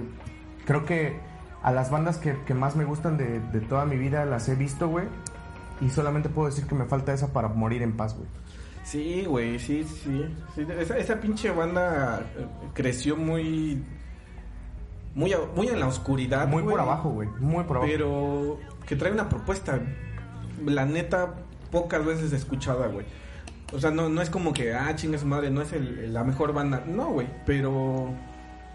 [0.64, 1.18] Creo que
[1.62, 4.54] a las bandas que, que más me gustan de, de toda mi vida las he
[4.54, 5.04] visto, güey.
[5.80, 8.28] Y solamente puedo decir que me falta esa para morir en paz, güey.
[8.82, 10.24] Sí, güey, sí, sí.
[10.54, 10.66] sí.
[10.78, 13.84] Esa, esa pinche banda eh, creció muy.
[15.16, 16.46] Muy, muy en la oscuridad.
[16.46, 17.28] Muy güey, por abajo, güey.
[17.40, 17.90] Muy por abajo.
[17.90, 19.80] Pero que trae una propuesta.
[20.64, 21.34] La neta,
[21.72, 23.06] pocas veces escuchada, güey.
[23.72, 26.22] O sea, no, no es como que, ah, chinga su madre, no es el- la
[26.22, 26.84] mejor banda.
[26.86, 28.10] No, güey, pero.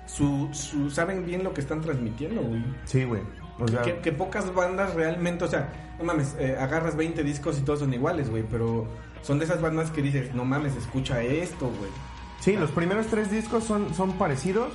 [0.07, 2.61] Su, su, saben bien lo que están transmitiendo, güey.
[2.83, 3.21] Sí, güey.
[3.59, 7.59] O sea, Que, que pocas bandas realmente, o sea, no mames, eh, agarras 20 discos
[7.59, 8.87] y todos son iguales, güey, pero
[9.21, 11.91] son de esas bandas que dices, no mames, escucha esto, güey.
[12.39, 14.73] sí, los primeros tres discos son, son parecidos,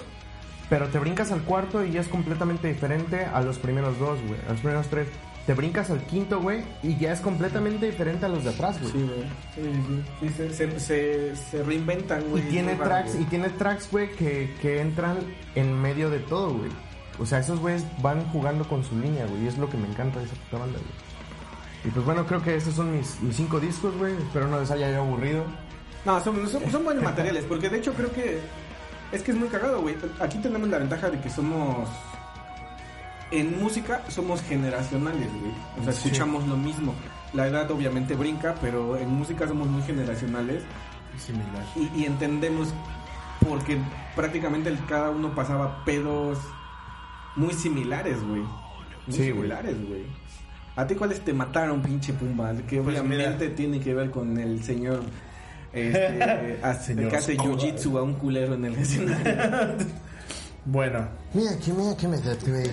[0.69, 4.41] pero te brincas al cuarto y ya es completamente diferente a los primeros dos, güey.
[4.49, 5.09] A los primeros tres.
[5.47, 8.93] Te brincas al quinto, güey, y ya es completamente diferente a los de atrás, güey.
[8.93, 9.73] Sí, güey.
[9.73, 9.81] Sí,
[10.21, 10.35] sí, sí.
[10.37, 12.43] se, se, se- se reinventan, Y güey.
[12.49, 15.19] tiene muy raro, tracks, y tiene tracks, güey, que, que entran
[15.55, 16.71] en medio de todo, güey.
[17.21, 19.45] O sea, esos güeyes van jugando con su línea, güey.
[19.45, 20.91] Y es lo que me encanta de esa puta banda, güey.
[21.85, 24.15] Y pues bueno, creo que esos son mis, mis cinco discos, güey.
[24.15, 25.45] Espero no les haya ya aburrido.
[26.05, 28.41] No, son, son, son buenos materiales, porque de hecho creo que
[29.13, 29.97] es que es muy cagado, güey.
[30.21, 31.89] Aquí tenemos la ventaja de que somos
[33.33, 35.53] en música somos generacionales, güey.
[35.81, 36.07] O sea, Sí.
[36.09, 36.95] escuchamos lo mismo.
[37.33, 40.63] La edad obviamente brinca, pero en música somos muy generacionales
[41.19, 41.65] Similar.
[41.75, 42.73] y, y entendemos
[43.49, 43.79] porque
[44.15, 46.39] prácticamente cada uno pasaba pedos
[47.35, 48.43] muy similares, güey.
[48.43, 50.05] Muy Sí, similares, güey.
[50.77, 52.53] ¿A ti cuáles te mataron, pinche Pumba?
[52.69, 55.03] Que Pues obviamente tiene que ver con el señor
[55.77, 57.59] este, hace- Señor que hace Oscuro.
[57.59, 59.77] jiu-jitsu a un culero en el escenario.
[60.69, 62.69] Bueno, Mira, que, mira que me tatué.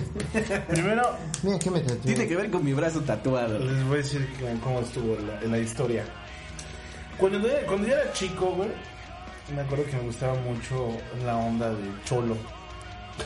[0.68, 1.10] primero
[1.44, 1.96] Mira que me tatué.
[2.12, 3.56] tiene que ver con mi brazo tatuado.
[3.60, 4.28] les voy a decir
[4.64, 6.02] cómo- estuvo la, la historia.
[7.18, 8.70] Cuando, yo- cuando yo era chico, güey,
[9.54, 10.88] me acuerdo que me gustaba mucho
[11.24, 12.36] la onda de cholo.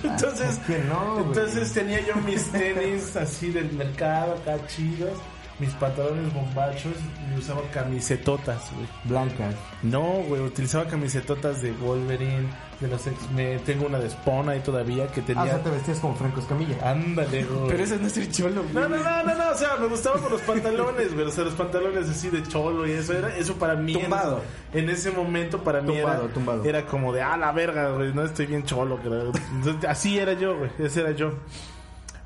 [0.04, 5.18] Entonces, ¿por qué no, entonces tenía yo mis tenis así del mercado, acá chidos,
[5.58, 6.92] mis pantalones bombachos
[7.34, 8.86] y usaba camisetotas, güey.
[9.04, 9.54] Blancas.
[9.82, 12.48] No, güey, utilizaba camisetotas de Wolverine,
[12.80, 13.60] de los X-Men.
[13.66, 15.44] Tengo una de Spawn ahí todavía que Ah, o tenía.
[15.46, 16.76] sea, te vestías como Franco Escamilla.
[16.88, 17.68] Ándale, güey.
[17.70, 18.74] Pero ese no es el cholo, güey.
[18.74, 21.42] No, no, no, no, no, o sea, me gustaban por los pantalones, güey, o sea,
[21.44, 24.42] los pantalones así de cholo y eso era, eso para mí Tumbado.
[24.72, 26.64] En, ese momento para mí Tumbado, era, tumbado.
[26.64, 29.32] era como de, ah, la verga, güey, no estoy bien cholo, creo.
[29.56, 31.32] Entonces, así era yo, güey, ese era yo.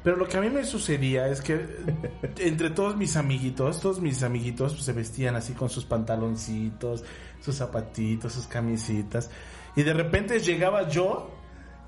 [0.04, 1.64] Pero lo que a mí me sucedía es que
[2.40, 7.04] entre todos mis amiguitos, todos mis amiguitos pues, se vestían así con sus pantaloncitos,
[7.40, 9.30] sus zapatitos, sus camisitas.
[9.76, 11.30] Y de repente llegaba yo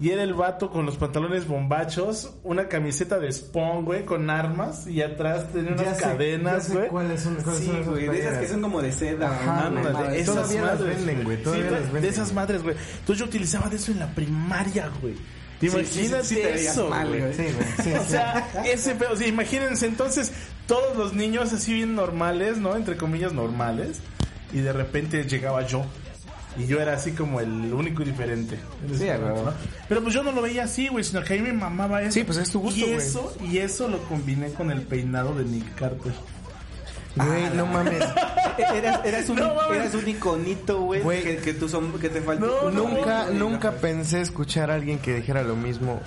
[0.01, 4.87] y era el vato con los pantalones bombachos, una camiseta de Spawn, güey, con armas
[4.89, 6.89] y atrás tenía unas Ya sé- cadenas, güey.
[6.89, 9.29] cuáles son, cuáles Sí, son güey, de esas que son como de seda.
[9.31, 9.71] Ajá,
[10.17, 11.61] esas madres, venden, güey, Sí.
[12.01, 12.75] De esas madres, güey.
[13.01, 15.15] Entonces yo utilizaba de eso en la primaria, güey.
[15.61, 17.21] ¿Te Sí, imaginas sí, sí eso, mal, güey?
[17.21, 17.35] güey.
[17.35, 17.67] Sí, güey.
[17.83, 18.11] Sí, O sí.
[18.11, 20.33] sea, ese pedo, sea, imagínense entonces
[20.67, 22.77] todos los niños así bien normales, ¿no?
[22.77, 23.99] Entre comillas normales.
[24.53, 25.85] Y de repente llegaba yo.
[26.57, 28.57] Y yo era así como el único y diferente.
[28.97, 29.53] Sí, ¿no?
[29.89, 32.13] Pero pues yo no lo veía así, güey, sino que a mí me mamaba eso.
[32.13, 32.95] Sí, pues es tu gusto, Y güey.
[32.97, 36.13] eso, y eso lo combiné con el peinado de Nick Carter.
[37.17, 38.03] Güey, no mames.
[38.59, 42.71] Eras, eras, un, No, eras un iconito, güey, que, que, tu que te faltó.
[42.71, 46.01] No, nunca, no, nunca pensé escuchar a alguien que dijera lo mismo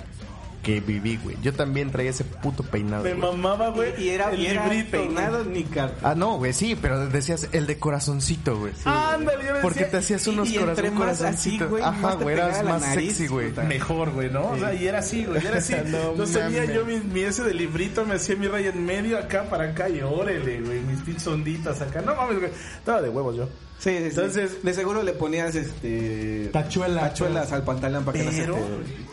[0.62, 1.36] que viví, güey.
[1.42, 3.04] Yo también traía ese puto peinado.
[3.04, 3.32] Me güey.
[3.32, 3.92] mamaba, güey.
[3.98, 6.10] Y, y era, el y era librito, peinado ni carta.
[6.10, 8.72] Ah, no, güey, sí, pero decías el de corazoncito, güey.
[8.84, 11.70] Ándale, yo le Porque decía, te hacías y- unos corazón, más así, corazoncitos.
[11.70, 13.52] güey, Ajá, güey, eras más nariz, sexy, güey.
[13.66, 14.50] mejor, güey, ¿no?
[14.50, 15.74] O sea, y era así, güey, y era así.
[16.16, 16.74] No tenía mames.
[16.74, 19.88] yo mi, mi ese de librito, me hacía mi raya en medio acá para acá
[19.88, 22.00] y órale, güey, mis pinches onditas acá.
[22.02, 23.48] No mames, güey, estaba de huevos yo.
[23.78, 24.04] Sí, sí, sí.
[24.08, 27.10] Entonces- de seguro le ponías este Tachuelas.
[27.10, 28.60] tachuelas al pantalón para que no se Pero, te...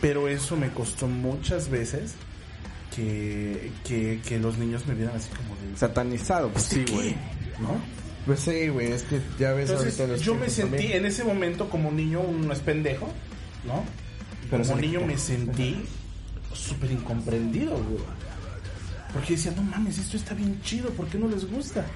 [0.00, 2.14] pero eso me costó muchas veces
[2.94, 5.76] que, que, que los niños me vieran así como de...
[5.76, 7.14] satanizado, pues sí, güey.
[7.60, 7.80] ¿No?
[8.26, 10.92] Pues sí, güey, es que ya ves Entonces, ahorita los yo me sentí también.
[10.98, 13.08] en ese momento como niño, uno es pendejo,
[13.64, 13.84] ¿no?
[14.50, 15.76] Pero como niño me sentí
[16.52, 18.02] súper incomprendido, güey.
[19.12, 21.86] Porque decía, no mames, esto está bien chido, ¿por qué no les gusta?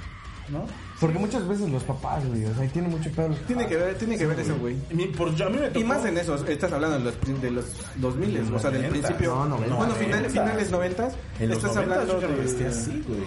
[0.51, 0.65] ¿No?
[0.99, 4.19] Porque muchas veces los papás, güey, o sea, tiene mucho pedo Tiene que ver, tiene
[4.19, 4.77] que ver eso, güey.
[4.91, 5.79] Y mi- por, yo, a mí me tocó...
[5.81, 7.65] Y más en eso, estás hablando de los, de los
[7.97, 8.91] 2000, o sea, del 90s.
[8.91, 9.45] principio.
[9.47, 9.77] No, 90s.
[9.77, 12.41] Bueno, finales, finales 90 En los estás 90 hablando yo ya me de...
[12.43, 13.21] vestía así, güey.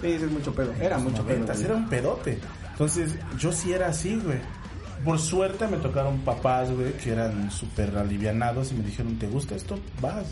[0.00, 0.72] Sí, es mucho pedo.
[0.80, 1.38] Era mucho pedo.
[1.38, 1.64] 90 güey.
[1.64, 2.38] era un pedote.
[2.72, 4.38] Entonces, yo sí era así, güey.
[5.04, 9.54] Por suerte me tocaron papás, güey, que eran súper alivianados y me dijeron, ¿te gusta
[9.56, 9.78] esto?
[10.00, 10.26] Vas.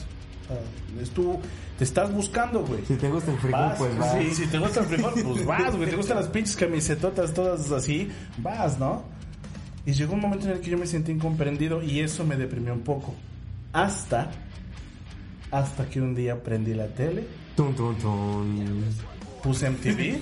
[0.46, 1.38] O sea, es tú,
[1.78, 2.84] te estás buscando, güey.
[2.86, 4.12] Si te gusta el frijol, Vas, pues vas.
[4.18, 5.90] Sí, si te gusta el frijol, pues vas, güey.
[5.90, 9.02] Te gustan las pinches camisetotas todas así, vas, ¿no?
[9.84, 12.72] Y llegó un momento en el que yo me sentí incomprendido y eso me deprimió
[12.72, 13.14] un poco.
[13.72, 14.30] Hasta,
[15.50, 18.84] hasta que un día prendí la tele, Tun, tun, tun.
[19.42, 20.18] puse MTV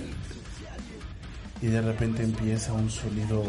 [1.61, 3.43] y de repente empieza un sonido,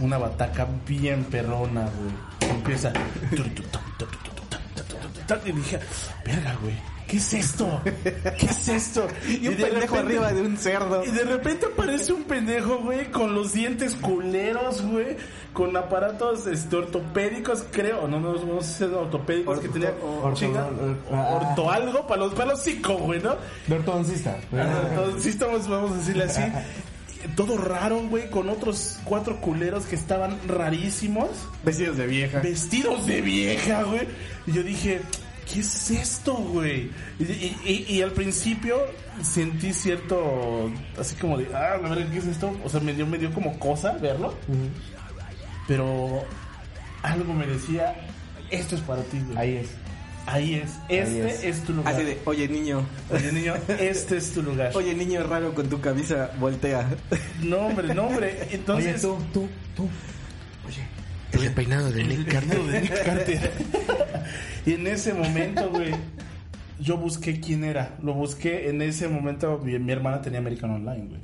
[0.00, 2.50] una bataca bien perrona, güey.
[2.56, 2.92] Empieza.
[5.46, 5.78] Y dije,
[6.24, 6.74] verga, güey.
[7.06, 7.80] ¿Qué es esto?
[8.38, 9.08] ¿Qué es esto?
[9.28, 11.04] Y un de pendejo repente- arriba de un cerdo.
[11.04, 15.16] y de repente aparece un pendejo, güey, con los dientes culeros, güey,
[15.52, 19.90] con aparatos este, ortopédicos, creo, no, no, no sé si eran ortopédicos que Orto- tenía
[20.00, 21.40] orto- chinga, or- ah.
[21.48, 23.34] orto algo para los, para los cinco, güey, ¿no?
[23.66, 24.36] De ortodoncista.
[25.26, 26.42] Estamos, vamos a decirle así.
[27.36, 31.28] Todo raro, güey, con otros cuatro culeros que estaban rarísimos,
[31.64, 32.40] Vestidos de vieja.
[32.40, 34.08] vestidos de vieja, güey.
[34.46, 35.00] Y yo dije,
[35.52, 36.90] ¿qué es esto, güey?
[37.18, 38.76] Y, y- y- al principio
[39.22, 42.56] sentí cierto, así como de, ah, la verdad, ¿qué es esto?
[42.64, 44.34] O sea, me dio, me dio como cosa verlo.
[45.68, 46.24] Pero
[47.02, 47.94] algo me decía,
[48.50, 49.38] esto es para ti, güey.
[49.38, 49.68] Ahí es.
[50.32, 51.44] Ahí es, este es.
[51.44, 51.62] es.
[51.64, 51.94] tu lugar.
[51.94, 54.70] Así de, oye niño, Oye, niño, este es tu lugar.
[54.74, 56.88] oye niño raro con tu camisa, voltea.
[57.42, 58.48] No, hombre, no, hombre.
[58.52, 59.88] Entonces, Oye, tú, tú, tú.
[61.32, 62.48] El peinado de Nick Carter.
[62.58, 63.52] Carter de Nick Carter.
[64.66, 65.92] y en ese momento, güey,
[66.80, 67.96] yo busqué quién era.
[68.02, 69.58] Lo busqué en ese momento.
[69.64, 71.20] Mi, mi hermana tenía American Online, güey.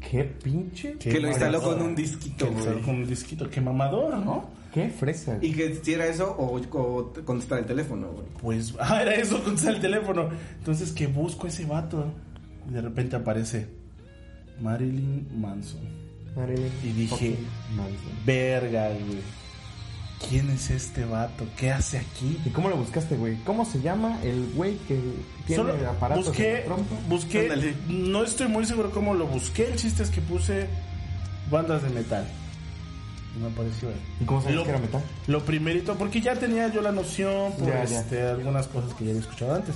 [0.00, 0.94] Qué pinche.
[0.98, 2.86] Qué Que lo instaló con un disquito, Que lo instaló güey.
[2.86, 3.50] con un disquito.
[3.50, 4.48] Qué mamador, ¿no?
[4.72, 5.38] Qué fresa.
[5.40, 8.26] Y que si era eso o, o contestar el teléfono, güey.
[8.40, 10.28] Pues, ah, era eso, contestar el teléfono.
[10.58, 12.12] Entonces, que busco ese vato.
[12.68, 13.66] Y de repente aparece
[14.60, 15.80] Marilyn Manson.
[16.36, 17.36] Marilyn Y dije,
[17.76, 18.12] Manson.
[18.24, 19.40] verga, güey.
[20.28, 21.46] ¿Quién es este vato?
[21.56, 22.38] ¿Qué hace aquí?
[22.44, 23.36] ¿Y cómo lo buscaste, güey?
[23.44, 25.00] ¿Cómo se llama el güey que
[25.46, 26.94] tiene Solo aparatos en busqué, el trompo?
[27.08, 27.74] busqué, Ándale.
[27.88, 30.66] no estoy muy seguro cómo lo busqué, el chiste es que puse
[31.50, 32.26] bandas de metal.
[33.38, 33.88] Me apareció.
[34.20, 35.02] ¿Y cómo sabes Lo- que era metal?
[35.28, 38.00] Lo primerito, porque ya tenía yo la noción por Ya, ya.
[38.00, 39.74] este, algunas cosas que ya había escuchado antes.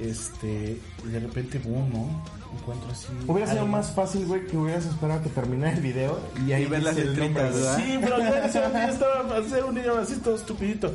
[0.00, 2.24] Este, y de repente, boom, ¿no?
[2.60, 3.06] Encuentro así.
[3.26, 6.66] Hubiera sido más fácil, güey, que hubieras esperado que terminara el video y ahí Y
[6.66, 7.32] ver las güey.
[7.32, 7.76] ¿verdad?
[7.76, 10.92] Sí, pero yo estaba un niño así todo estupidito.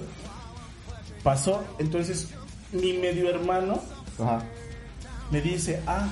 [1.23, 2.29] Pasó, entonces
[2.71, 3.81] mi medio hermano
[4.19, 4.43] Ajá.
[5.31, 6.07] me dice, ah,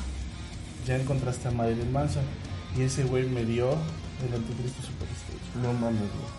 [0.85, 2.23] ya encontraste a Marilyn Manson.
[2.77, 5.16] Y ese güey me dio el anticristo superestrella.
[5.61, 6.37] No mames, güey.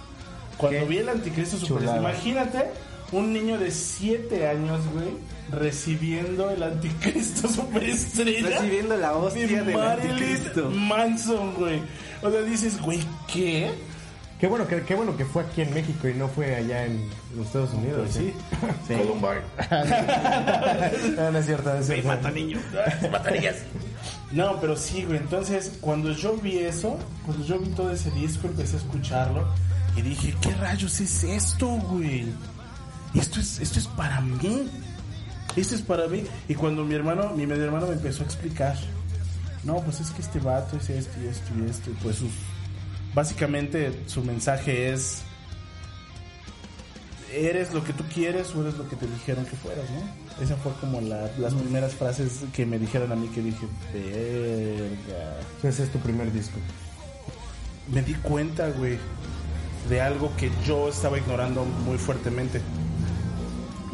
[0.57, 2.13] Cuando Qué vi el anticristo superestrella, chulada.
[2.15, 2.65] imagínate
[3.13, 5.11] un niño de 7 años, güey,
[5.51, 8.49] recibiendo el anticristo superestrella.
[8.49, 10.71] Recibiendo la hostia de del Marilyn anticristo.
[10.71, 11.81] Manson, güey.
[12.23, 13.01] O sea, dices, güey,
[13.33, 13.71] ¿qué?
[14.41, 17.09] Qué bueno, que, qué bueno que fue aquí en México y no fue allá en
[17.37, 18.03] los Estados Unidos.
[18.03, 18.33] Pues sí.
[18.89, 18.95] sí.
[21.17, 22.31] no, no es cierto, no es cierto.
[22.31, 22.61] niño.
[24.33, 25.19] No, pero sí, güey.
[25.19, 29.49] Entonces, cuando yo vi eso, cuando yo vi todo ese disco, empecé a escucharlo
[29.97, 32.27] y dije, ¿qué rayos es esto, güey?
[33.15, 34.69] Esto es, esto es para mí.
[35.57, 36.25] Esto es para mí.
[36.47, 38.77] Y cuando mi hermano, mi medio hermano me empezó a explicar,
[39.65, 41.91] no, pues es que este vato es esto y esto y esto.
[42.03, 42.19] Pues
[43.15, 45.23] básicamente su mensaje es,
[47.33, 50.43] eres lo que tú quieres o eres lo que te dijeron que fueras, ¿no?
[50.43, 55.37] Esa fue como la- las primeras frases que me dijeron a mí que dije, verga.
[55.63, 56.59] Ese es tu primer disco.
[57.93, 58.99] Me di cuenta, güey,
[59.89, 62.61] de algo que yo estaba ignorando muy fuertemente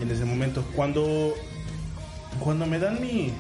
[0.01, 0.65] en ese momento.
[0.75, 1.35] Cuando,
[2.41, 3.33] cuando me dan mi,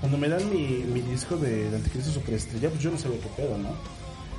[0.00, 3.28] cuando me dan mi, mi disco de, de Anticristo Superestrella, pues yo no sabía qué
[3.36, 3.70] pedo, ¿no?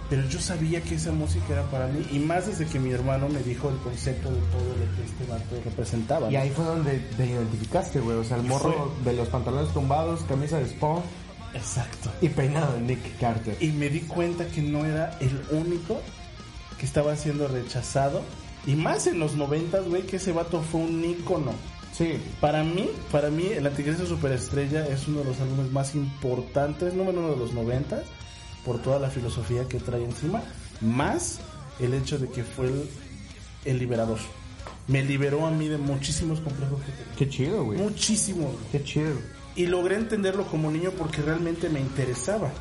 [0.09, 3.27] Pero yo sabía que esa música era para mí y más desde que mi hermano
[3.27, 6.29] me dijo el concepto de todo lo que este vato representaba.
[6.29, 6.39] Y ¿no?
[6.39, 8.17] ahí fue donde te identificaste, güey.
[8.17, 11.01] O sea, el morro de los pantalones tumbados, camisa de Spawn
[11.55, 12.11] Exacto.
[12.21, 13.57] y peinado de Nick Carter.
[13.59, 15.99] Y me di cuenta que no era el único
[16.77, 18.21] que estaba siendo rechazado.
[18.67, 21.53] Y más en los noventas, güey, que ese vato fue un ícono.
[21.93, 26.93] Sí, Para mí, para mí, el Anticristo Superestrella es uno de los álbumes más importantes,
[26.93, 28.03] número uno de los noventas,
[28.65, 30.41] por toda la filosofía que trae encima,
[30.81, 31.39] más
[31.79, 32.89] el hecho de que fue el,
[33.65, 34.17] el liberador.
[34.87, 37.15] Me liberó a mí de muchísimos complejos que tenía.
[37.17, 37.79] qué chido, güey.
[37.79, 38.51] Muchísimos.
[38.71, 39.13] Qué chido.
[39.55, 42.51] Y logré entenderlo como niño porque realmente me interesaba.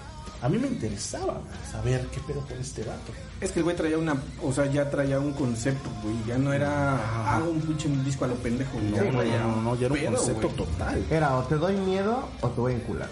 [0.41, 1.41] A mí me interesaba
[1.71, 3.13] saber qué pedo con este vato.
[3.41, 6.15] Es que el güey traía una, o sea, ya traía un concepto, güey.
[6.27, 8.79] Ya no era hago un pinche disco a lo pendejo.
[8.79, 11.05] No, Ya no, no, no, ya era un pedo, concepto total.
[11.11, 13.09] Era o te doy miedo o te voy a encular.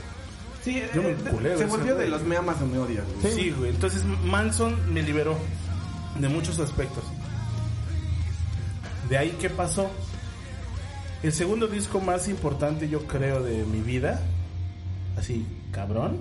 [0.62, 3.04] Sí, Yo me eh, enculé de se volvió de los me amas o me odias,
[3.20, 3.34] güey.
[3.34, 3.70] Sí, güey.
[3.70, 5.36] Entonces Manson me liberó
[6.18, 7.04] de muchos aspectos.
[9.08, 9.90] De ahí, ¿qué pasó?
[11.22, 14.20] El segundo disco más importante, yo creo, de mi vida,
[15.16, 16.18] así, cabrón,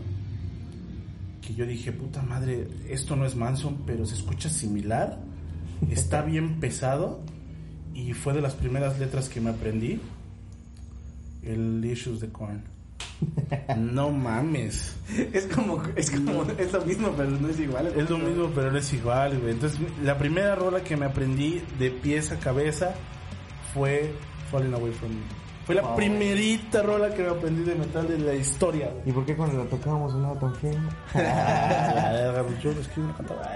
[1.41, 5.19] que yo dije, puta madre, esto no es Manson, pero se escucha similar,
[5.89, 7.21] está bien pesado,
[7.95, 9.99] y fue de las primeras letras que me aprendí,
[11.41, 12.61] el Issues de Korn.
[13.77, 14.95] No mames.
[15.33, 17.87] Es como, es como, es lo mismo, pero no es igual.
[17.95, 19.51] Es lo mismo, pero no es igual, güey.
[19.53, 22.93] Entonces, la primera rola que me aprendí de pies a cabeza
[23.73, 24.13] fue
[24.49, 25.41] Falling Away From Me.
[25.65, 29.09] Fue la primerita rola que me aprendí de metal de la historia, güey.
[29.09, 30.79] ¿Y por qué cuando la tocábamos sonaba tan feo?
[32.63, 33.51] Yo es que yo no cantaba.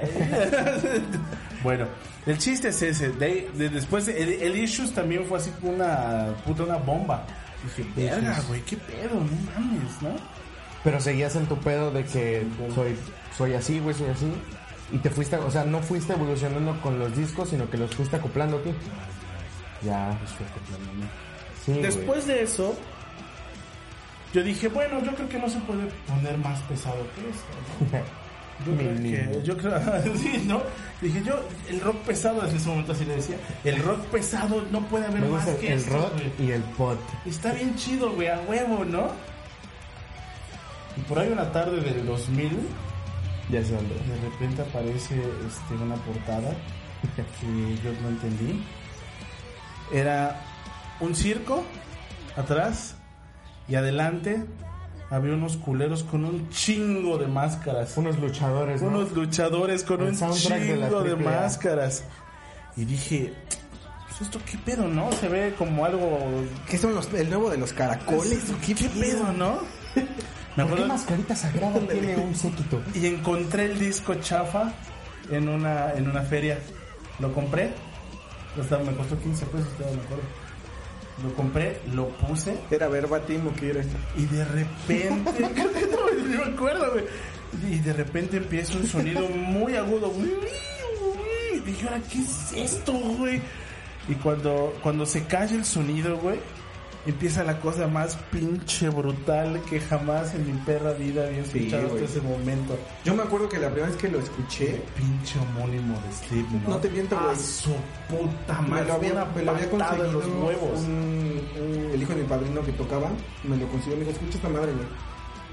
[1.63, 1.87] bueno,
[2.25, 3.09] el chiste es ese.
[3.09, 7.25] De, de- después, el, el Issues también fue así como una puta una bomba.
[7.65, 10.15] Dije, verga, güey, qué pedo, no mames, ¿no?
[10.83, 12.95] Pero seguías en tu pedo de que soy,
[13.35, 14.31] soy así, güey, soy así.
[14.91, 18.17] Y te fuiste, o sea, no fuiste evolucionando con los discos, sino que los fuiste
[18.17, 18.71] acoplando aquí.
[19.83, 20.17] Ya.
[21.65, 21.81] Sí, güey.
[21.81, 22.75] Después de eso,
[24.33, 27.97] yo dije, bueno, yo creo que no se puede poner más pesado que esto.
[27.97, 28.03] ¿no?
[28.65, 29.31] Yo Mi creo niño.
[29.31, 29.73] que, yo creo,
[30.17, 30.61] sí, ¿no?
[31.01, 31.39] Dije yo,
[31.69, 35.21] el rock pesado, en ese momento así le decía, el rock pesado no puede haber
[35.21, 36.99] Me más que el esto, rock y el pot.
[37.25, 39.09] Está bien chido, güey, a huevo, ¿no?
[40.97, 42.57] Y por ahí una tarde del 2000,
[43.51, 43.93] Ya sé dónde.
[43.95, 45.15] de repente aparece
[45.45, 46.51] este, una portada
[47.15, 48.63] que yo no entendí.
[49.93, 50.39] Era
[51.01, 51.63] un circo
[52.37, 52.95] atrás
[53.67, 54.45] y adelante
[55.09, 57.95] había unos culeros con un chingo de máscaras.
[57.97, 58.89] Unos luchadores, ¿no?
[58.89, 62.03] Unos luchadores con El un de chingo de, máscaras.
[62.75, 63.33] Y dije,
[64.07, 65.11] pues esto qué pedo, ¿no?
[65.13, 66.19] Se ve como algo...
[66.67, 68.43] ¿Qué son los, el nuevo de los caracoles?
[68.65, 69.59] ¿Qué, pedo, no?
[70.55, 72.81] Me ¿Por qué mascarita sagrada tiene un séquito?
[72.93, 74.71] y encontré el disco chafa
[75.29, 76.59] en una en una feria.
[77.19, 77.73] Lo compré.
[78.55, 80.23] Me costó 15 pesos, todavía me acuerdo.
[81.23, 83.95] Lo compré, lo puse ¿Era verbatim o qué era esto?
[84.17, 85.31] y de repente,
[85.91, 87.05] no me acuerdo, güey.
[87.71, 90.11] Y de repente empieza un sonido muy agudo.
[91.65, 93.41] Dije, ahora, ¿qué es esto, güey?
[94.07, 96.39] Y cuando, cuando se calla el sonido, güey,
[97.05, 101.89] empieza la cosa más pinche brutal que jamás en mi perra vida había Sí, escuchado
[101.89, 102.03] güey.
[102.03, 102.77] hasta ese momento.
[103.03, 106.69] Yo me acuerdo que la primera vez que lo escuché, Pinche homónimo de Sleep, ¿no?
[106.69, 107.31] No te miento, güey.
[107.31, 107.71] A su
[108.09, 108.85] puta me madre.
[108.87, 110.79] lo había, me lo había en conseguido los huevos.
[110.81, 113.09] un- un- el hijo de mi padrino que tocaba,
[113.43, 114.87] me lo consiguió, me dijo, escucha esta madre, güey.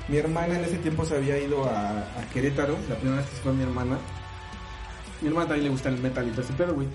[0.08, 3.36] Mi hermana en ese tiempo se había ido a, a Querétaro, la primera vez que
[3.36, 3.98] se fue mi hermana.
[5.20, 6.88] Mi hermana también le gusta el metal y todo ese pedo, güey.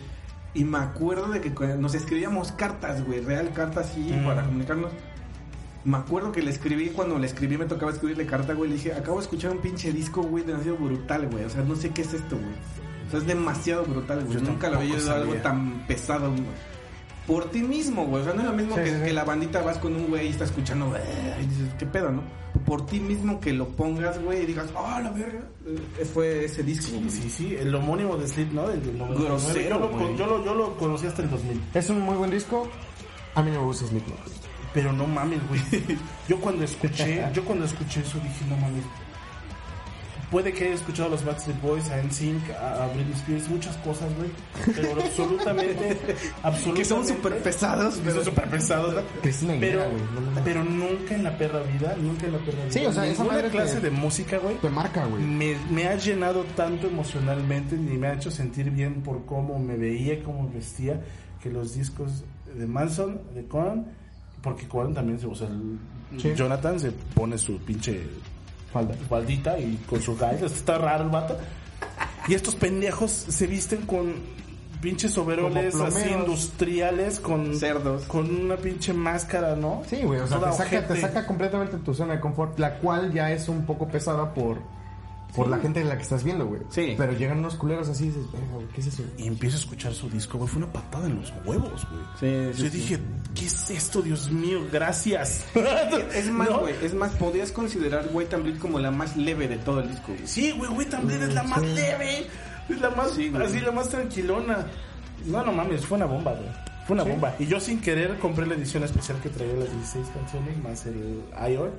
[0.57, 4.25] Y me acuerdo de que nos escribíamos cartas, güey, real cartas así Mm.
[4.25, 4.91] para comunicarnos.
[5.85, 8.69] Me acuerdo que le escribí, cuando le escribí me tocaba escribirle carta, güey.
[8.71, 11.45] Le dije, acabo de escuchar un pinche disco, güey, demasiado brutal, güey.
[11.45, 12.51] O sea, no sé qué es esto, güey.
[13.07, 14.39] O sea, es demasiado brutal, güey.
[14.39, 16.43] Yo Nunca lo había oído algo tan pesado, güey.
[17.27, 18.21] Por ti mismo, güey.
[18.21, 19.03] O sea, no es lo mismo Sí, que, sí, sí.
[19.03, 22.09] que la bandita vas con un güey y está escuchando, "Eh", y dices, ¿qué pedo,
[22.11, 22.21] no?
[22.65, 25.41] Por ti mismo que lo pongas, güey, y digas, ¡oh, la verga!
[25.99, 27.09] Eh, fue ese disco, Sí, güey.
[27.09, 28.67] sí, sí, el homónimo de Sleep, ¿no?
[28.69, 29.25] Del, del 99.
[29.29, 30.17] Grosero, yo, lo, güey.
[30.17, 31.61] yo, lo, yo lo conocí hasta el 2000.
[31.73, 32.67] Es un muy buen disco.
[33.35, 34.17] A mí no me gusta Slipknot.
[34.73, 35.61] Pero no mames, güey.
[36.27, 38.83] Yo cuando escuché, yo cuando escuché eso dije, no mames.
[40.31, 43.77] Puede que haya escuchado a los Backstreet Boys, a NSYNC, a, a Britney Spears, muchas
[43.77, 44.29] cosas, güey.
[44.75, 45.97] Pero absolutamente,
[46.43, 46.73] absolutamente.
[46.81, 49.01] Que son súper pesados, Que pero- son súper pesados, ¿no?
[49.21, 50.43] Cristina pero, Aguilera, güey, no mames.
[50.43, 52.71] pero nunca en la perra vida, nunca en la perra vida.
[52.71, 54.55] Sí, o sea, esa ninguna madre clase de música, güey.
[54.57, 55.23] Te marca, güey.
[55.23, 59.77] Me, me ha llenado tanto emocionalmente ni me ha hecho sentir bien por cómo me
[59.77, 61.01] veía, cómo vestía,
[61.41, 63.85] que los discos de Manson, de Conan,
[64.41, 65.77] porque Conan también, se- o sea, el-
[66.21, 66.33] Sí.
[66.35, 68.01] Jonathan se pone su pinche
[68.77, 68.95] Falda.
[69.09, 71.37] faldita y con su gallo, está raro el vato.
[72.27, 74.13] Y estos pendejos se visten con
[74.81, 78.03] pinches overoles así industriales con Cerdos.
[78.03, 79.81] con una pinche máscara, ¿no?
[79.87, 83.11] Sí, güey, o sea, te saca, te saca completamente tu zona de confort, la cual
[83.11, 84.57] ya es un poco pesada por,
[85.35, 86.61] por la gente en la que estás viendo, güey.
[86.69, 86.95] Sí.
[86.97, 89.03] Pero llegan unos culeros así y dices, "Verga, güey, ¿qué es eso?
[89.17, 90.49] Y empiezo a escuchar su disco, güey.
[90.49, 92.03] Fue una patada en los huevos, güey.
[92.19, 92.77] Sí, sí, Yo sí.
[92.77, 92.99] dije,
[93.35, 94.61] ¿qué es esto, Dios mío?
[94.71, 95.45] Gracias.
[96.15, 96.59] Es más, ¿No?
[96.61, 99.89] güey, es más, podrías considerar Wait and Bleed como la más leve de todo el
[99.89, 100.25] disco, güey.
[100.27, 102.25] Sí, güey, güey, también es la más leve.
[102.69, 103.45] Es la más, Sí, güey.
[103.45, 104.65] así, la más tranquilona.
[105.25, 106.49] No, no mames, fue una bomba, güey.
[106.87, 107.35] Fue una bomba.
[107.37, 111.21] Y yo sin querer compré la edición especial que traía las 16 canciones, más el
[111.51, 111.71] IOR.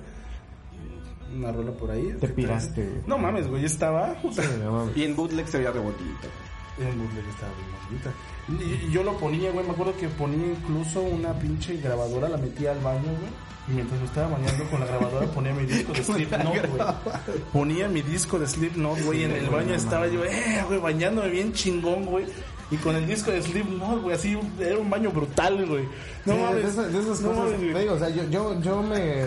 [1.34, 2.16] Una rola por ahí.
[2.20, 3.02] Te piraste, güey.
[3.06, 4.16] No mames, güey, estaba...
[4.32, 4.96] Sí, no mames.
[4.96, 6.28] Y en bootleg se veía rebotito.
[6.78, 8.12] En bootleg estaba bien bonita.
[8.88, 12.72] Y yo lo ponía, güey, me acuerdo que ponía incluso una pinche grabadora, la metía
[12.72, 13.48] al baño, güey.
[13.68, 16.82] Y mientras me estaba bañando con la grabadora ponía mi disco de Slipknot, güey.
[17.52, 21.52] Ponía mi disco de Slipknot, güey, en el baño estaba yo, eh, güey, bañándome bien
[21.52, 22.24] chingón, güey.
[22.70, 25.84] Y con el disco de Slipknot, güey, así era un baño brutal, güey.
[26.26, 26.62] No Sí, mames.
[26.64, 27.44] de esas, de esas no cosas.
[27.44, 27.72] mames, güey.
[27.72, 29.22] te digo, o sea, yo, yo, yo me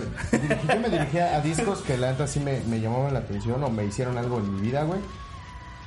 [0.69, 3.69] yo me dirigía a discos que la neta sí me, me llamaban la atención o
[3.69, 4.99] me hicieron algo en mi vida, güey.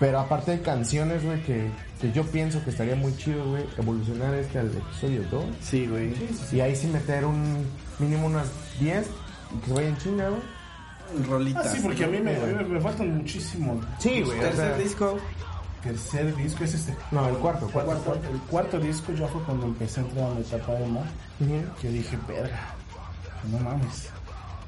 [0.00, 4.34] Pero aparte hay canciones, güey, que, que yo pienso que estaría muy chido, güey, evolucionar
[4.34, 5.44] este al episodio 2.
[5.62, 6.12] Sí, güey.
[6.50, 7.64] Y ahí sí meter un
[8.00, 8.48] mínimo unas
[8.80, 9.06] 10
[9.54, 11.24] y que se vayan chinga, güey.
[11.28, 11.66] Rolitas.
[11.66, 12.34] Ah, sí, porque a mí me,
[12.64, 13.80] me faltan muchísimo.
[14.00, 14.36] Sí, güey.
[14.38, 15.16] o Tercer sea, disco.
[15.84, 16.96] Tercer disco es este.
[17.12, 17.92] No, el cuarto, cuarto.
[18.02, 21.04] Cuarto- el cuarto disco ya fue cuando empecé a entrar a la etapa de más.
[21.80, 22.74] Que dije, verga,
[23.50, 24.08] no mames.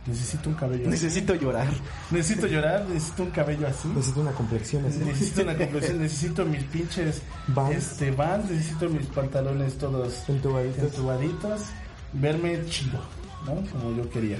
[0.07, 0.89] Necesito un cabello.
[0.89, 1.67] Necesito llorar.
[2.13, 3.89] Necesito llorar, necesito un cabello así.
[3.89, 4.99] Necesito una complexión así.
[4.99, 7.75] Necesito una complexión, necesito mis pinches Vans.
[7.75, 10.85] este, necesito mis pantalones todos Entubaditos.
[10.85, 11.61] entubaditos,
[12.13, 13.01] verme chido,
[13.47, 13.55] ¿no?
[13.73, 14.39] Como yo quería.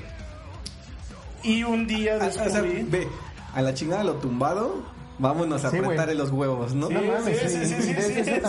[1.43, 2.83] Y un día Ah, o sea, descubrí...
[2.85, 3.09] ve,
[3.55, 4.85] a la chingada lo tumbado,
[5.19, 6.91] vámonos a Sí, los huevos, ¿no?
[6.91, 8.41] Mames, sí, sí, sí, sí, eso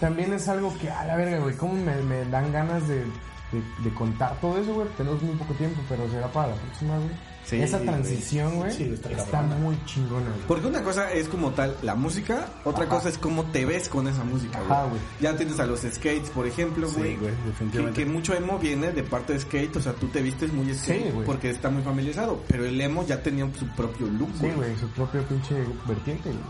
[0.00, 3.62] también, es algo que, a la verga, güey, cómo me, me dan ganas de, de,
[3.82, 4.88] de contar todo eso, güey.
[4.96, 7.33] Tenemos muy poco tiempo, pero será para la próxima, güey.
[7.44, 7.88] Sí, Esa güey.
[7.90, 10.46] transición, güey, Sí, está muy chingona, güey.
[10.48, 12.94] Porque una cosa es como tal la música, otra Ajá.
[12.94, 14.88] cosa es cómo te ves con esa música, güey.
[14.90, 15.00] Güey.
[15.20, 17.16] Ya tienes a los skates, por ejemplo, Sí, güey.
[17.16, 18.02] güey, que, definitivamente.
[18.04, 21.04] que mucho emo viene de parte de skate, o sea, tú te vistes muy skate
[21.04, 21.26] Sí, güey.
[21.26, 24.54] porque está muy familiarizado, pero el emo ya tenía su propio look, Sí, güey.
[24.54, 25.54] güey, su propio pinche
[25.86, 26.42] vertiente, güey.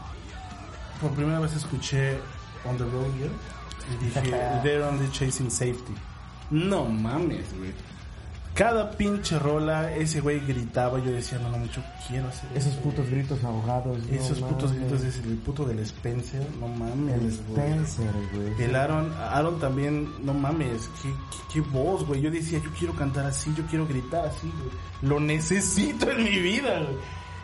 [1.00, 2.18] Por primera vez escuché
[2.64, 3.30] On the Road Here
[4.00, 4.20] y dije,
[4.62, 5.94] They're only chasing safety.
[6.50, 7.72] No mames, güey.
[8.54, 12.80] Cada pinche rola, ese güey gritaba, yo decía, no mames, yo quiero hacer eso, Esos
[12.80, 13.98] putos gritos ahogados.
[13.98, 14.90] no Esos putos mames.
[14.90, 17.14] gritos es el puto del Spencer, no mames.
[17.20, 17.26] El.
[17.30, 18.62] Spencer, güey.
[18.62, 22.20] El Aaron, Aaron también, no mames, qué, qué, qué voz, güey.
[22.20, 24.70] Yo decía, yo quiero cantar así, yo quiero gritar así, güey.
[25.02, 26.96] Lo necesito en mi vida, güey.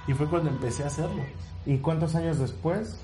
[0.06, 1.24] Y fue cuando empecé a hacerlo.
[1.66, 2.96] ¿Y cuántos años después?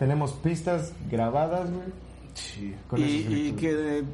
[0.00, 1.86] Tenemos pistas grabadas, güey.
[2.34, 2.74] Sí.
[2.88, 4.04] con y, y que eh,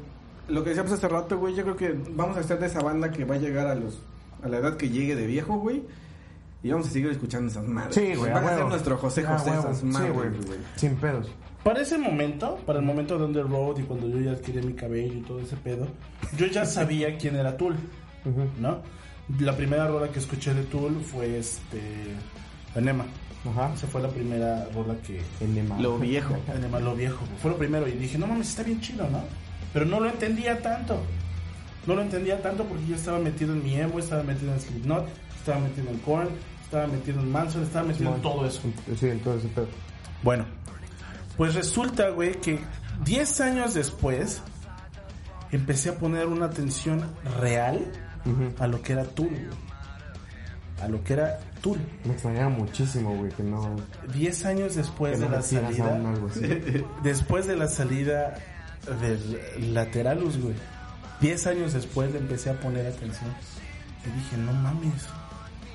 [0.47, 3.11] lo que decíamos hace rato, güey, yo creo que vamos a estar de esa banda
[3.11, 3.99] que va a llegar a los
[4.43, 5.83] a la edad que llegue de viejo, güey.
[6.63, 7.95] Y vamos a seguir escuchando esas madres.
[7.95, 8.31] Sí, güey.
[8.31, 8.57] Van a huevo.
[8.59, 9.61] ser nuestro José Ah, José, huevo.
[9.63, 10.29] esas madres, Sí, güey.
[10.47, 10.59] güey.
[10.75, 11.31] Sin pedos.
[11.63, 15.13] Para ese momento, para el momento de Road y cuando yo ya adquirí mi cabello
[15.13, 15.87] y todo ese pedo,
[16.37, 17.75] yo ya sabía quién era Tool.
[18.59, 18.79] ¿no?
[19.39, 21.79] La primera rola que escuché de Tool fue este.
[22.75, 23.05] Enema.
[23.49, 23.73] Ajá.
[23.73, 25.21] Esa fue la primera rola que.
[25.39, 25.79] Enema.
[25.79, 26.35] Lo viejo.
[26.55, 27.25] Enema, lo viejo.
[27.41, 27.87] Fue lo primero.
[27.87, 29.23] Y dije, no mames, está bien chido, ¿no?
[29.73, 31.01] Pero no lo entendía tanto.
[31.87, 35.07] No lo entendía tanto porque yo estaba metido en mi emo, estaba metido en Slipknot,
[35.35, 36.29] estaba metido en Korn,
[36.63, 38.61] estaba metido en Manson, estaba metido en todo eso.
[38.99, 39.67] Sí, en todo ese pedo.
[40.21, 40.45] Bueno,
[41.37, 42.59] pues resulta, güey, que
[43.03, 44.41] 10 años después
[45.51, 47.03] empecé a poner una atención
[47.39, 47.91] real
[48.59, 49.49] a lo que era Tool.
[50.81, 51.79] A lo que era Tool.
[52.05, 53.75] Me extrañaba muchísimo, güey, que no...
[54.13, 55.99] 10 años después que de no la salida,
[57.03, 58.35] después de la salida
[58.99, 60.55] del Lateralus, güey.
[61.21, 63.29] 10 años después le empecé a poner atención.
[64.05, 65.03] Y dije, no mames,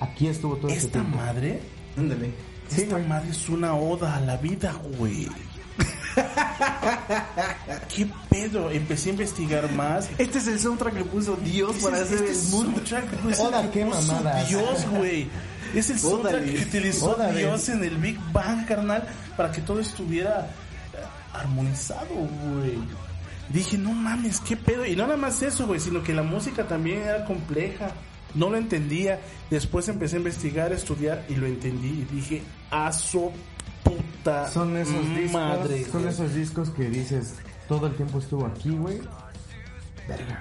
[0.00, 1.16] Aquí estuvo todo este esta tiempo.
[1.18, 1.60] madre,
[1.96, 2.32] Ándale.
[2.68, 3.08] Sí, esta güey.
[3.08, 5.28] madre es una oda a la vida, güey.
[7.94, 8.70] ¿Qué pedo?
[8.70, 10.08] Empecé a investigar más.
[10.18, 12.72] Este es el soundtrack que puso Dios para Este- hacer este el mundo.
[12.86, 14.48] soundtrack, güey, es Oda, el qué que puso mamadas.
[14.48, 15.28] Dios, güey.
[15.74, 16.54] Es el soundtrack Ódale.
[16.54, 17.38] que utilizó Ódale.
[17.38, 20.50] Dios en el Big Bang, carnal, para que todo estuviera
[21.40, 22.78] armonizado, güey.
[23.48, 24.84] Dije, no mames, qué pedo.
[24.86, 27.90] Y no nada más eso, güey, sino que la música también era compleja.
[28.34, 29.20] No lo entendía.
[29.50, 32.06] Después empecé a investigar, a estudiar y lo entendí.
[32.10, 33.30] Y dije, a su
[33.84, 35.84] puta Son esos discos, madre.
[35.84, 36.12] son güey".
[36.12, 37.36] esos discos que dices,
[37.68, 39.00] todo el tiempo estuvo aquí, güey.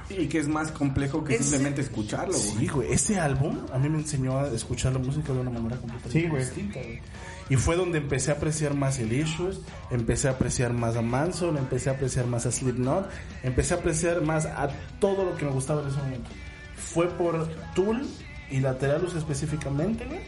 [0.09, 2.67] Y que es más complejo que Ese- simplemente escucharlo, Sí, güey.
[2.67, 6.09] güey, ese álbum a mí me enseñó a escuchar la música de una manera completamente
[6.21, 6.43] Sí, güey.
[6.43, 6.99] distinta, güey.
[7.49, 9.59] Y fue donde empecé a apreciar más el Issues,
[9.91, 13.07] empecé a apreciar más a Manson, empecé a apreciar más a Slipknot,
[13.43, 16.29] empecé a apreciar más a todo lo que me gustaba en ese momento.
[16.75, 18.05] Fue por Tool
[18.49, 20.21] y Lateralus específicamente, güey,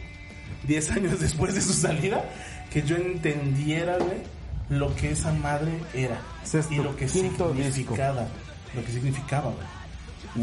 [0.66, 2.24] 10 años después de su salida,
[2.72, 4.22] que yo entendiera, güey,
[4.68, 6.20] lo que esa madre era
[6.70, 8.26] y lo que quinto significaba,
[8.74, 9.66] lo que significaba, güey.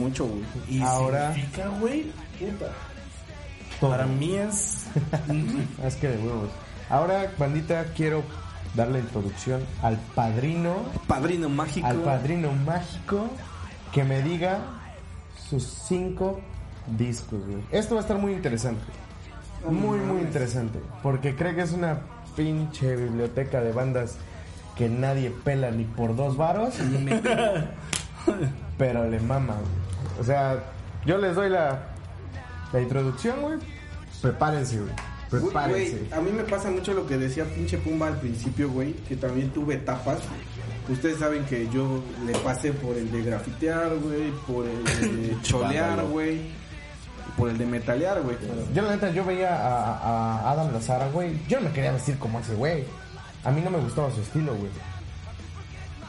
[0.04, 0.44] Mucho, güey.
[0.70, 2.66] Y Ahora- significa, güey, puta.
[3.80, 3.90] Todo.
[3.92, 4.86] Para mí es.
[5.84, 6.50] Es que de huevos.
[6.90, 8.24] Ahora, bandita, quiero
[8.76, 10.76] dar la introducción al padrino,
[11.08, 11.88] Padrino mágico.
[11.88, 13.28] al padrino mágico,
[13.92, 14.60] que me diga
[15.50, 16.40] sus cinco
[16.98, 17.64] discos, güey.
[17.72, 18.82] Esto va a estar muy interesante.
[19.70, 20.80] Muy, muy interesante.
[21.02, 22.00] Porque creo que es una
[22.36, 24.18] pinche biblioteca de bandas
[24.78, 26.76] que nadie pela ni por dos varos.
[28.78, 30.20] pero le mama, güey.
[30.20, 30.64] O sea,
[31.06, 31.80] yo les doy la,
[32.72, 33.58] la introducción, güey.
[34.22, 34.92] Prepárense, güey.
[35.30, 35.98] Prepárense.
[35.98, 39.16] Güey, a mí me pasa mucho lo que decía pinche Pumba al principio, güey, que
[39.16, 40.20] también tuve etapas.
[40.88, 46.06] Ustedes saben que yo le pasé por el de grafitear, güey, por el de cholear,
[46.06, 46.42] güey,
[47.36, 48.38] por el de metalear, güey.
[48.74, 51.40] Yo la neta, yo veía a, a Adam Lazara, güey.
[51.48, 52.84] Yo no me quería vestir como ese güey.
[53.44, 54.72] A mí no me gustaba su estilo, güey.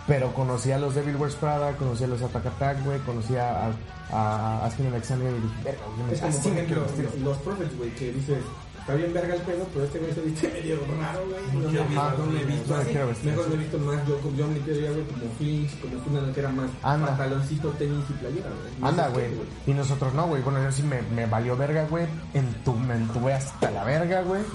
[0.07, 2.99] Pero conocía a los Devil Wears Prada, conocía a los Attack Attack, güey.
[3.01, 3.71] Conocía a,
[4.13, 7.23] a, a Askin Alexander y dije, verga, güey, Es como, por quiero ejemplo, vestir.
[7.23, 8.39] los Prophets, güey, que dices,
[8.79, 11.43] está bien verga el pedo, pero este güey se viste medio raro, güey.
[11.61, 12.91] No me he no me he visto no así.
[12.91, 16.33] quiero Mejor me he visto más yo, yo me quería, güey, como Flinch, como Funan,
[16.33, 17.07] que era más Anda.
[17.09, 18.73] pantaloncito, tenis y playera, güey.
[18.81, 19.27] No Anda, güey.
[19.67, 20.41] Y nosotros no, güey.
[20.43, 22.07] Bueno, yo sí me, me valió verga, güey.
[22.33, 24.43] Entu- me entuve hasta la verga, güey.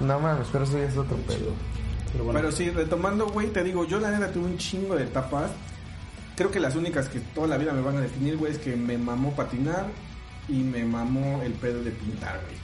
[0.00, 1.52] No mames, pero eso ya es otro pedo.
[2.12, 2.52] Pero bueno.
[2.52, 5.50] Sí, retomando, güey, te digo, yo la neta tuve un chingo de etapas.
[6.36, 8.76] Creo que las únicas que toda la vida me van a definir, güey, es que
[8.76, 9.86] me mamó patinar
[10.48, 12.56] y me mamó el pedo de pintar, güey.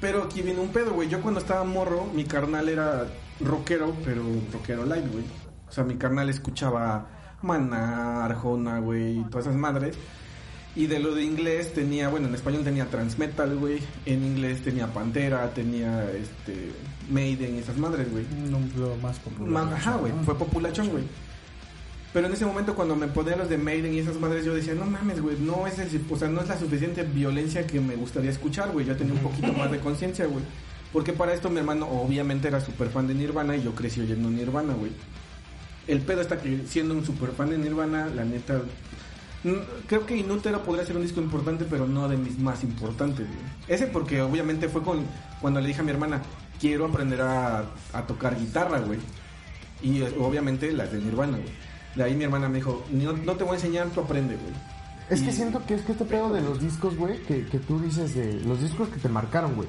[0.00, 1.08] Pero aquí viene un pedo, güey.
[1.08, 3.06] Yo cuando estaba morro, mi carnal era
[3.40, 4.22] rockero, pero
[4.52, 5.24] rockero light, güey.
[5.68, 7.06] O sea, mi carnal escuchaba
[7.42, 9.96] Maná, Arjona, güey, todas esas madres.
[10.76, 13.78] Y de lo de inglés tenía, bueno, en español tenía Transmetal, güey.
[14.06, 16.72] En inglés tenía Pantera, tenía este
[17.08, 18.24] Maiden y esas madres, güey.
[18.50, 19.72] No, lo más popular.
[19.72, 21.04] Ajá, güey, fue populachón, güey.
[22.12, 24.74] Pero en ese momento cuando me ponía los de Maiden y esas madres, yo decía,
[24.74, 27.96] no mames, güey, no es el, o sea, no es la suficiente violencia que me
[27.96, 28.86] gustaría escuchar, güey.
[28.86, 30.44] Yo tenía un poquito más de conciencia, güey.
[30.92, 34.30] Porque para esto mi hermano obviamente era súper fan de Nirvana y yo crecí oyendo
[34.30, 34.92] Nirvana, güey.
[35.88, 38.62] El pedo está que siendo un súper fan de Nirvana, la neta...
[39.86, 43.26] Creo que Inútero podría ser un disco importante, pero no de mis más importantes.
[43.68, 45.04] Ese porque obviamente fue con,
[45.40, 46.22] cuando le dije a mi hermana,
[46.58, 48.98] quiero aprender a, a tocar guitarra, güey.
[49.82, 51.52] Y eh, obviamente las de Nirvana, güey.
[51.94, 54.54] De ahí mi hermana me dijo, no, no te voy a enseñar, tú aprende, güey.
[55.10, 57.78] Es que siento que es que este pedo de los discos, güey, que, que tú
[57.78, 59.68] dices de los discos que te marcaron, güey.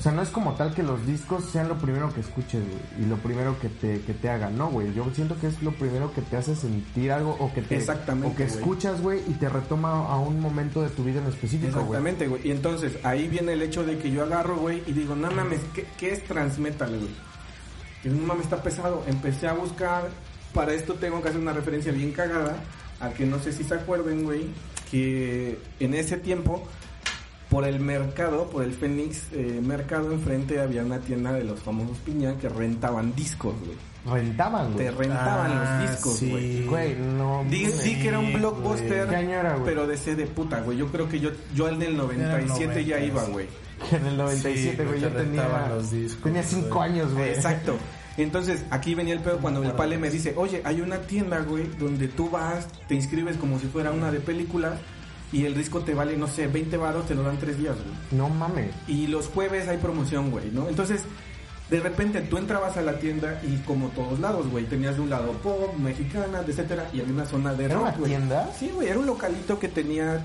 [0.00, 3.04] O sea, no es como tal que los discos sean lo primero que escuches, güey,
[3.04, 4.94] y lo primero que te, que te hagan, no, güey.
[4.94, 8.28] Yo siento que es lo primero que te hace sentir algo o que te Exactamente,
[8.28, 8.56] o que güey.
[8.56, 11.82] escuchas, güey, y te retoma a un momento de tu vida en específico, güey.
[11.82, 12.48] Exactamente, güey.
[12.48, 15.60] Y entonces ahí viene el hecho de que yo agarro, güey, y digo, no mames,
[15.74, 17.10] ¿qué, qué es transmetal, güey?
[18.02, 19.04] Y no mames, está pesado.
[19.06, 20.08] Empecé a buscar,
[20.54, 22.56] para esto tengo que hacer una referencia bien cagada,
[23.00, 24.46] a que no sé si se acuerden, güey,
[24.90, 26.66] que en ese tiempo,
[27.50, 31.98] por el mercado, por el Fénix eh, Mercado enfrente, había una tienda de los famosos
[31.98, 33.76] piña que rentaban discos, güey.
[34.18, 34.86] Rentaban, güey.
[34.86, 36.30] Te rentaban Ah, los discos, sí.
[36.30, 36.64] güey.
[36.66, 37.44] Güey, no.
[37.50, 39.64] Di, di que era un blockbuster, ¿Qué año era, güey?
[39.64, 40.78] pero de C de puta, güey.
[40.78, 43.32] Yo creo que yo, yo al del 97 ya 90, iba, sí.
[43.32, 43.46] güey.
[43.92, 45.66] En el 97, Sí, güey, yo tenía.
[45.68, 46.90] los discos, tenía 5 güey.
[46.90, 47.30] años, güey.
[47.30, 47.74] Exacto.
[48.16, 51.66] Entonces, aquí venía el pedo cuando el pale me dice, oye, hay una tienda, güey,
[51.78, 54.74] donde tú vas, te inscribes como si fuera una de película
[55.32, 58.20] y el disco te vale, no sé, 20 baros, te lo dan 3 días, güey.
[58.20, 58.74] No mames.
[58.88, 60.68] Y los jueves hay promoción, güey, ¿no?
[60.68, 61.02] Entonces,
[61.70, 65.10] de repente tú entrabas a la tienda y como todos lados, güey, tenías de un
[65.10, 68.10] lado pop, mexicana, etcétera, y había una zona de ¿Era rock, una güey.
[68.10, 68.50] tienda?
[68.58, 70.20] Sí, güey, era un localito que tenía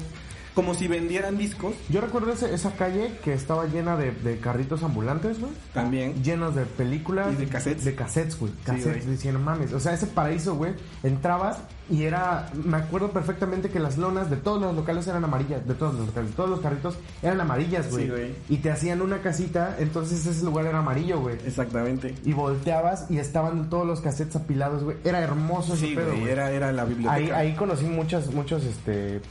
[0.56, 4.82] como si vendieran discos Yo recuerdo ese- esa calle que estaba llena de, de carritos
[4.84, 5.52] ambulantes, güey.
[5.74, 6.24] también.
[6.24, 7.34] Llenos de películas.
[7.34, 7.84] Y de cassettes.
[7.86, 8.52] De cassettes, güey.
[8.64, 9.16] Cassettes, güey.
[9.18, 9.74] diciendo, mames.
[9.74, 10.74] O sea, ese paraíso, güey.
[11.04, 11.58] Entrabas
[11.90, 12.50] y era.
[12.54, 15.68] Me acuerdo perfectamente que las lonas de todos los locales eran amarillas.
[15.68, 16.32] De todos los locales.
[16.32, 18.06] Todos los carritos eran amarillas, güey.
[18.06, 18.36] Sí, güey.
[18.50, 21.36] Y te hacían una casita, entonces ese lugar era amarillo, güey.
[21.46, 22.16] Exactamente.
[22.24, 24.98] Y volteabas y estaban todos los cassettes apilados, güey.
[25.04, 26.32] Era hermoso ese Sí, pedo, güey, güey.
[26.32, 27.38] era, era la Ahí, biblioteca.
[27.38, 29.22] ahí conocí muchos, muchos, este,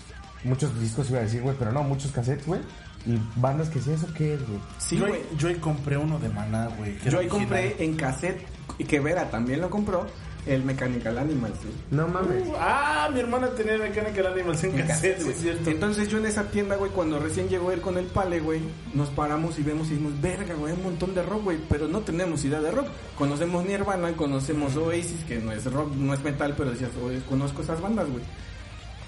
[0.45, 2.61] muchos discos iba a decir, güey, pero no, muchos cassettes, güey.
[3.07, 4.61] Y bandas que sí, ¿eso qué es, güey?
[4.78, 5.20] Sí, yo, güey.
[5.36, 6.99] yo ahí compré uno de Maná, güey.
[7.05, 8.40] Yo ahí compré en cassette,
[8.78, 10.07] y que Vera también lo compró,
[10.47, 11.74] el Mechanical Animals, güey.
[11.90, 12.45] No mames.
[12.59, 15.32] Ah, mi hermana tenía Mechanical Animals en En cassette, güey.
[15.32, 15.70] es cierto.
[15.70, 18.61] Entonces yo en esa tienda, güey, cuando recién llegó él con el pale, güey,
[18.92, 21.88] nos paramos y vemos y dijimos, verga, güey, hay un montón de rock, güey, pero
[21.88, 22.88] no tenemos idea de rock.
[23.16, 26.90] Conocemos Nirvana, conocemos Oasis, que no es rock, no es metal, pero decías,
[27.28, 28.22] conozco esas bandas, güey.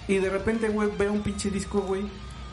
[0.09, 2.03] Y de repente, güey, veo un pinche disco, güey,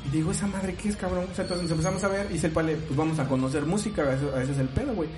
[0.05, 1.27] y digo, esa madre, ¿qué es, cabrón?
[1.31, 4.03] O sea, entonces empezamos a ver y dice el pale, pues vamos a conocer música,
[4.03, 5.09] a eso, a eso es el pedo, güey.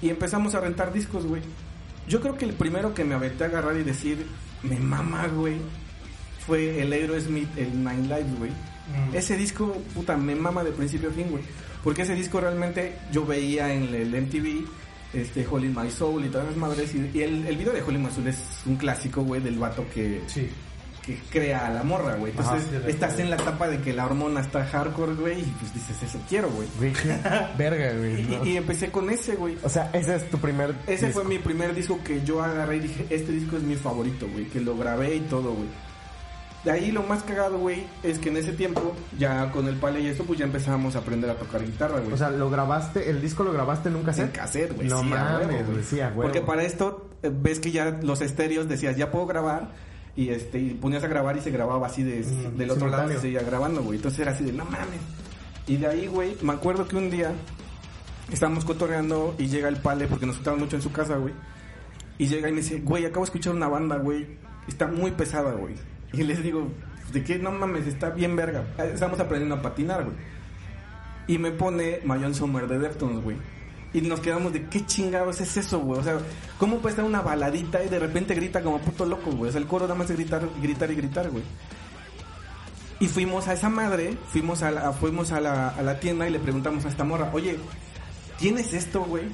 [0.00, 1.42] Y empezamos a rentar discos, güey.
[2.08, 4.26] Yo creo que el primero que me aventé a agarrar y decir,
[4.62, 5.56] me mama, güey,
[6.46, 8.50] fue el Aerosmith, el Nine Lives, güey.
[8.50, 9.14] Mm.
[9.14, 11.42] Ese disco, puta, me mama de principio a fin, güey.
[11.82, 14.64] Porque ese disco realmente yo veía en el MTV,
[15.14, 16.94] este, Holy My Soul y todas las madres.
[16.94, 19.84] Y, y el, el video de Holy My Soul es un clásico, güey, del vato
[19.92, 20.48] que, Sí.
[21.04, 22.30] Que crea a la morra, güey.
[22.30, 22.88] Entonces, Ajá, sí, recuerdo.
[22.88, 26.18] estás en la etapa de que la hormona está hardcore, güey, y pues dices, eso
[26.28, 26.68] quiero, güey.
[27.58, 28.22] Verga, güey.
[28.22, 28.44] ¿no?
[28.44, 29.56] y- y empecé con ese, güey.
[29.62, 30.74] O sea, ese es tu primer.
[30.86, 31.20] Ese disco.
[31.22, 34.44] fue mi primer disco que yo agarré y dije, este disco es mi favorito, güey,
[34.46, 35.68] que lo grabé y todo, güey.
[36.64, 39.98] De ahí lo más cagado, güey, es que en ese tiempo, ya con el pale
[40.00, 42.12] y eso, pues ya empezábamos a aprender a tocar guitarra, güey.
[42.12, 44.30] O sea, lo grabaste, el disco lo grabaste en un en cassette.
[44.32, 44.88] cassette, güey.
[44.88, 46.22] No sí, mames, güey, sí, a huevo.
[46.22, 49.72] Porque para esto, eh, ves que ya los estéreos decías, ya puedo grabar.
[50.14, 53.12] Y este, y ponías a grabar y se grababa así de, Mm, del otro lado
[53.12, 53.96] y seguía grabando, güey.
[53.96, 55.00] Entonces era así de, no mames.
[55.66, 57.32] Y de ahí, güey, me acuerdo que un día
[58.30, 61.32] estábamos cotorreando y llega el pale, porque nos juntaban mucho en su casa, güey.
[62.18, 64.26] Y llega y me dice, güey, acabo de escuchar una banda, güey.
[64.68, 65.74] Está muy pesada, güey.
[66.12, 66.68] Y les digo,
[67.12, 67.38] ¿de qué?
[67.38, 68.64] No mames, está bien verga.
[68.78, 70.16] Estamos aprendiendo a patinar, güey.
[71.26, 73.36] Y me pone Mayon Sommer de Deftones, güey.
[73.94, 76.00] Y nos quedamos de qué chingados es eso, güey.
[76.00, 76.18] O sea,
[76.58, 79.50] ¿cómo puede estar una baladita y de repente grita como puto loco, güey?
[79.50, 81.44] O sea, el coro nada más es gritar, gritar y gritar, güey.
[83.00, 86.30] Y fuimos a esa madre, fuimos a la, fuimos a la, a la tienda y
[86.30, 87.58] le preguntamos a esta morra, oye,
[88.38, 89.24] ¿tienes esto, güey?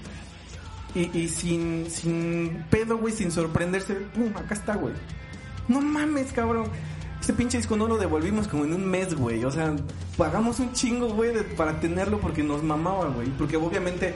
[0.94, 4.94] Y, y sin, sin pedo, güey, sin sorprenderse, pum, acá está, güey.
[5.68, 6.66] No mames, cabrón.
[7.20, 9.44] Este pinche disco no lo devolvimos como en un mes, güey.
[9.44, 9.76] O sea,
[10.16, 13.28] pagamos un chingo, güey, de- para tenerlo porque nos mamaba, güey.
[13.36, 14.14] Porque obviamente,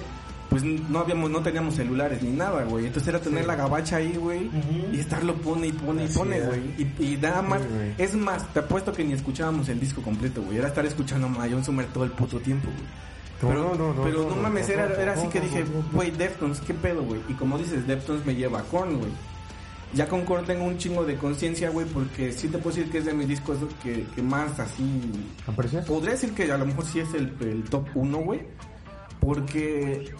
[0.52, 2.84] pues no habíamos, no teníamos celulares ni nada, güey.
[2.84, 4.48] Entonces era tener la gabacha ahí, güey.
[4.48, 4.92] Ujú.
[4.92, 6.60] Y estarlo pone y pone y pone, güey.
[6.76, 7.62] Y, y nada más.
[7.62, 10.58] Sí, es más, te apuesto que ni escuchábamos el disco completo, güey.
[10.58, 12.86] Era estar escuchando a Mayon Summer todo el puto tiempo, güey.
[13.40, 15.30] Pero, No, no, no, pero no, no, no, mames, no, era, no, era así no,
[15.30, 15.84] que no, dije, no, no.
[15.90, 17.22] güey, Deftones, ¿qué pedo, güey?
[17.30, 19.10] Y como dices, Deftones me lleva a Korn, güey.
[19.94, 22.98] Ya con Korn tengo un chingo de conciencia, güey, porque sí te puedo decir que
[22.98, 24.84] es de mis discos que, que más así...
[25.46, 25.86] ¿Aprecias?
[25.86, 28.40] Podría decir que a lo mejor sí es el, el top 1, güey.
[29.18, 30.12] Porque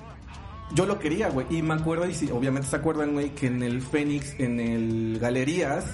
[0.75, 1.47] yo lo quería, güey.
[1.51, 5.19] Y me acuerdo, y si obviamente se acuerdan, güey, que en el Fénix, en el
[5.21, 5.85] Galerías,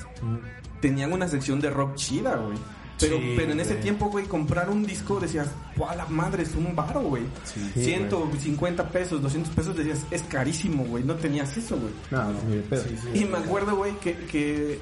[0.81, 2.59] tenían una sección de rock chida, güey.
[3.01, 3.83] Pero, Sí, pero en ese güey.
[3.83, 6.43] tiempo, güey, comprar un disco decías, ¡guau, la madre!
[6.43, 7.22] Es un baro, güey.
[7.45, 11.05] Sí, 150 pesos, 200 pesos, decías, es carísimo, güey.
[11.05, 11.93] No tenías eso, güey.
[12.11, 12.83] No, no, ni de pedo.
[13.14, 14.81] Y me acuerdo, güey, que, que,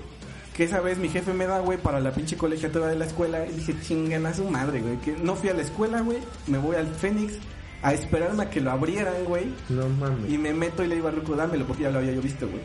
[0.55, 3.47] que esa vez mi jefe me da, güey, para la pinche colegiatura de la escuela.
[3.47, 4.97] Y dije, chingan a su madre, güey.
[5.03, 6.19] Que no fui a la escuela, güey.
[6.47, 7.35] Me voy al Fénix
[7.83, 9.47] a esperarme a que lo abrieran, güey.
[9.69, 10.31] No mames.
[10.31, 12.49] Y me meto y le digo a Ruco, dámelo, porque ya lo había yo visto,
[12.49, 12.61] güey.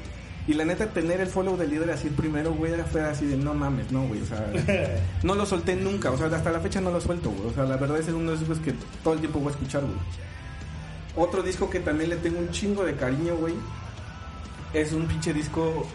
[0.47, 3.25] Y la neta, tener el follow del líder así el primero, güey, era- fue así
[3.27, 4.21] de no mames, no, güey.
[4.21, 4.51] O sea,
[5.23, 6.09] no lo solté nunca.
[6.11, 7.49] O sea, hasta la fecha no lo suelto, güey.
[7.49, 9.39] O sea, la verdad es que es uno de esos discos que todo el tiempo
[9.39, 9.93] voy a escuchar, güey.
[11.15, 13.53] Otro disco que también le tengo un chingo de cariño, güey.
[14.73, 15.85] Es un pinche disco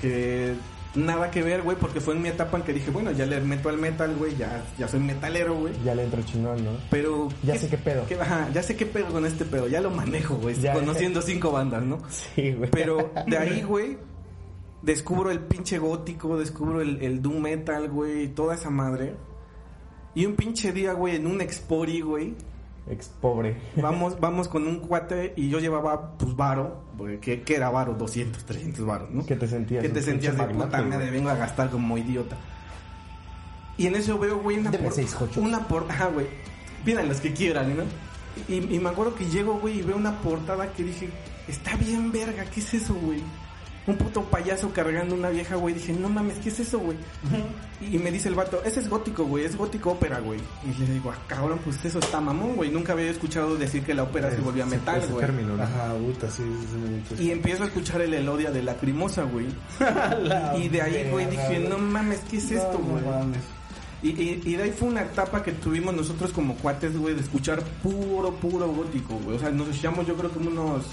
[0.00, 0.54] que
[0.94, 3.40] nada que ver, güey, porque fue en mi etapa en que dije, bueno, ya le
[3.40, 5.72] meto al metal, güey, ya, ya soy metalero, güey.
[5.84, 6.70] Ya le entro chingón, ¿no?
[6.90, 7.28] Pero...
[7.42, 8.04] Ya sé qué pedo.
[8.06, 11.50] qué- ajá, ya sé qué pedo con este pedo, ya lo manejo, güey, conociendo cinco
[11.52, 11.98] bandas, ¿no?
[12.10, 12.70] Sí, güey.
[12.70, 13.96] Pero de ahí, güey,
[14.82, 19.14] descubro el pinche gótico, descubro el, el doom metal, güey, toda esa madre.
[20.14, 22.34] Y un pinche día, güey, en un expori, güey,
[22.88, 23.56] Ex pobre.
[23.76, 27.94] vamos, vamos con un cuate y yo llevaba, pues, varo, porque ¿qué, qué era varo?
[27.94, 29.24] 200, 300 varos, ¿no?
[29.24, 29.82] ¿Qué te sentías?
[29.82, 31.10] Que te sentías de puta güey.
[31.10, 32.36] vengo a gastar como idiota.
[33.76, 36.26] Y en eso veo, güey, una Deme por, seis una por, ajá, güey,
[36.84, 37.84] pidan los que quieran, ¿no?
[38.48, 41.08] Y, y me acuerdo que llego, güey, y veo una portada que dije,
[41.48, 43.22] está bien verga, ¿qué es eso, güey?
[43.86, 45.74] Un puto payaso cargando una vieja, güey.
[45.74, 46.96] Dije, no mames, ¿qué es eso, güey?
[47.80, 50.38] Y me dice el vato, ese es gótico, güey, es gótico ópera, güey.
[50.64, 52.70] Y le digo, ah, cabrón, pues eso está mamón, güey.
[52.70, 55.26] Nunca había escuchado decir que la ópera se volvía metal, ese güey.
[55.26, 55.62] término, ¿no?
[55.62, 57.22] Ajá, puta, sí, sí, sí, me gusta.
[57.22, 59.46] Y empiezo a escuchar el Elodia de Lacrimosa, güey.
[59.80, 63.02] La Y de ahí, güey, dije, no mames, ¿qué es esto, güey?
[63.02, 63.42] no mames.
[64.02, 67.20] Y, y, y de ahí fue una etapa que tuvimos nosotros como cuates, güey, de
[67.20, 69.36] escuchar puro, puro gótico, güey.
[69.36, 70.86] O sea, nos echamos yo creo como unos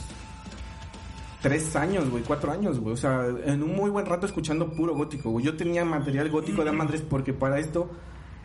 [1.42, 2.94] tres años, güey, cuatro años, güey.
[2.94, 5.46] O sea, en un muy buen rato escuchando puro gótico, güey.
[5.46, 7.90] Yo tenía material gótico de madres porque para esto,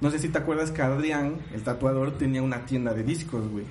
[0.01, 3.65] no sé si te acuerdas que Adrián, el tatuador, tenía una tienda de discos, güey.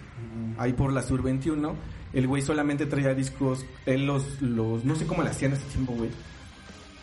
[0.58, 1.76] Ahí por la Sur 21.
[2.14, 5.94] El güey solamente traía discos, él los, los, no sé cómo le hacían ese tiempo,
[5.94, 6.12] güey.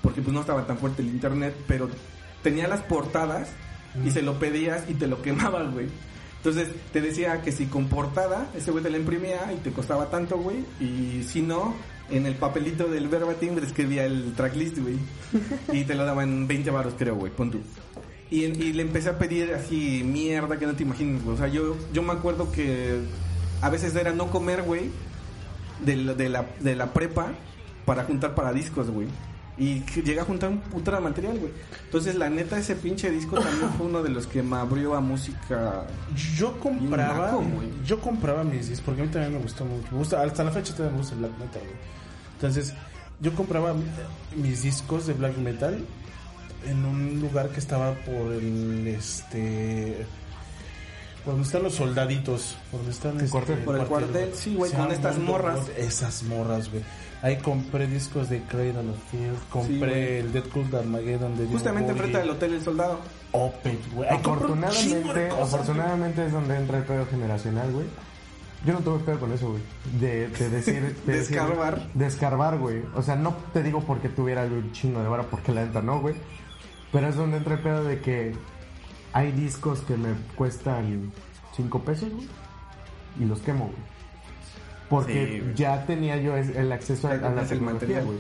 [0.03, 1.89] Porque pues no estaba tan fuerte el internet, pero
[2.43, 3.51] tenía las portadas
[4.05, 5.89] y se lo pedías y te lo quemaban, güey.
[6.37, 10.09] Entonces te decía que si con portada, ese güey te la imprimía y te costaba
[10.09, 10.64] tanto, güey.
[10.81, 11.75] Y si no,
[12.11, 14.97] en el papelito del verbatim escribía el tracklist, güey.
[15.73, 17.61] Y te lo daban 20 baros, creo, güey, pon tú.
[18.31, 21.35] Y, y le empecé a pedir así mierda que no te imaginas, güey.
[21.35, 23.01] O sea, yo, yo me acuerdo que
[23.61, 24.91] a veces era no comer, güey,
[25.85, 27.29] de, la- de, la, de la prepa
[27.85, 29.09] para juntar para discos, güey.
[29.59, 31.53] Y que llegué a juntar un puto de material, güey.
[31.85, 35.01] Entonces, la neta, ese pinche disco también fue uno de los que me abrió a
[35.01, 35.85] música.
[36.39, 37.69] Yo compraba, naco, güey.
[37.85, 39.87] yo compraba mis discos porque a mí también me gustó mucho.
[39.91, 41.63] Me gusta, hasta la fecha todavía me gusta el black metal.
[41.63, 42.00] güey.
[42.41, 42.72] Entonces,
[43.20, 43.74] yo compraba
[44.34, 45.84] mis discos de black metal
[46.66, 50.07] en un lugar que estaba por el este
[51.22, 52.57] Por donde están los soldaditos.
[52.70, 53.16] Por donde están.
[53.18, 53.59] este, cuartel?
[53.59, 55.68] Por el cuartel, sí, güey, con estas morras.
[55.76, 56.82] Esas morras, güey.
[57.20, 59.51] Ahí compré discos de Cradle of Filth.
[59.51, 63.01] Compré el Dead Cult de Armageddon de Justamente enfrente del Hotel El Soldado.
[63.32, 64.09] Opeth, güey.
[64.09, 67.86] Afortunadamente, cosas, afortunadamente es donde entra el pedo generacional, güey.
[68.65, 69.63] Yo no tuve pedo con eso, güey.
[70.01, 70.83] De, de decir...
[71.07, 71.89] De decir- Descarbar.
[71.95, 72.83] de escarbar, güey.
[72.95, 76.01] O sea, no te digo porque tuviera un chingo de vara, porque la neta no,
[76.01, 76.15] güey.
[76.93, 78.35] Pero es donde entra el pedo de que
[79.13, 81.13] hay discos que me cuestan
[81.57, 82.29] 5 pesos, güey.
[83.19, 83.91] Y los quemo, güey.
[84.89, 88.19] Porque Sí, ya tenía yo el acceso a, la tecnología, güey.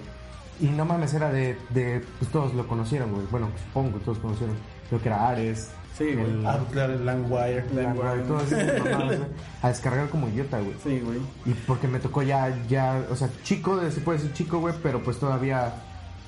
[0.60, 2.04] Y no mames, era de, de...
[2.18, 3.26] Pues todos lo conocieron, güey.
[3.30, 4.56] Bueno, supongo que todos conocieron.
[4.90, 5.70] Lo que era Ares.
[5.96, 6.30] Sí, güey.
[6.30, 7.64] el- Ah, claro, el Langwire.
[9.62, 10.74] a descargar como idiota, güey.
[10.82, 11.18] Sí, güey.
[11.46, 14.74] Y porque me tocó ya, ya, o sea, chico, de- se puede decir chico, güey,
[14.82, 15.74] pero pues todavía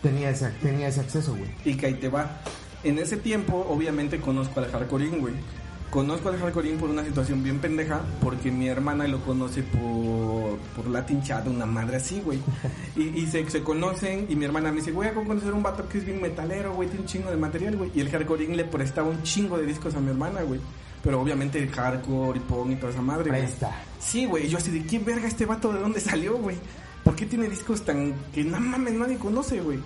[0.03, 1.51] tenía ese, tenía ese acceso, güey.
[1.65, 2.41] Y que ahí te va.
[2.85, 5.35] En ese tiempo, obviamente, conozco al hardcoreín, güey.
[5.93, 10.89] Conozco al hardcoreín por una situación bien pendeja, porque mi hermana lo conoce por, por
[10.91, 12.39] Latin Chat, una madre así, güey.
[12.97, 15.87] Y, y se, se conocen, y mi hermana me dice, güey, ¿cómo conocer un vato
[15.91, 16.89] que es bien metalero, güey?
[16.89, 17.91] Tiene un chingo de material, güey.
[17.95, 20.61] Y el hardcoreín le prestaba un chingo de discos a mi hermana, güey.
[21.05, 23.43] Pero obviamente el hardcore y punk y toda esa madre, güey.
[23.43, 23.71] Presta.
[24.01, 26.57] Sí, güey, yo así de qué verga este vato de dónde salió, güey.
[27.05, 29.79] ¿Por qué tiene discos tan que no mames, nadie conoce, güey?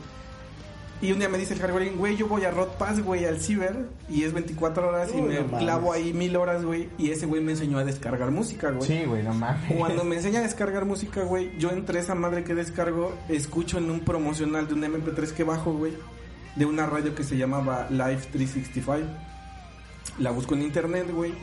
[1.03, 3.39] Y un día me dice el Hardwareín, güey, yo voy a Rod Pass, güey, al
[3.39, 7.27] ciber, y es 24 horas y me no clavo ahí mil horas, güey, y ese
[7.27, 8.89] güey me enseñó a descargar música, güey.
[8.89, 9.77] Sí, güey, no mames.
[9.77, 13.91] Cuando me enseña a descargar música, güey, yo entre esa madre que descargo, escucho en
[13.91, 15.93] un promocional de un MP3 que bajo, güey,
[16.55, 19.07] de una radio que se llamaba Live 365.
[20.19, 21.35] La busco en internet, güey,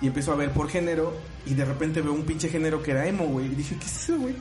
[0.00, 1.12] y empiezo a ver por género,
[1.44, 4.04] y de repente veo un pinche género que era emo, güey, y dije, ¿qué es
[4.04, 4.34] eso, güey?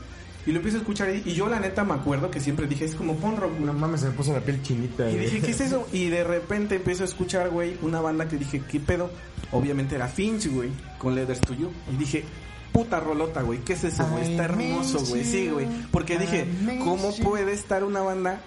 [0.46, 2.86] Y lo empiezo a escuchar, y, y yo la neta me acuerdo que siempre dije,
[2.86, 3.60] es como punk rock.
[3.60, 5.26] No mames, se me puso la piel chinita, Y güey.
[5.26, 5.88] dije, ¿qué es eso?
[5.94, 9.12] Y de repente empiezo a escuchar, güey, una banda que dije, ¿qué pedo?
[9.52, 11.70] Obviamente era Finch, güey, con Leathers to You.
[11.94, 12.24] Y dije,
[12.72, 14.32] puta rolota, güey, ¿qué es eso, güey?
[14.32, 15.24] Está hermoso, güey.
[15.26, 15.68] Sí, güey.
[15.92, 16.48] Porque dije,
[16.84, 18.42] ¿cómo puede estar una banda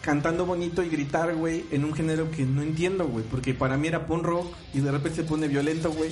[0.00, 3.24] cantando bonito y gritar, güey, en un género que no entiendo, güey?
[3.24, 6.10] Porque para mí era punk rock y de repente se pone violento, güey.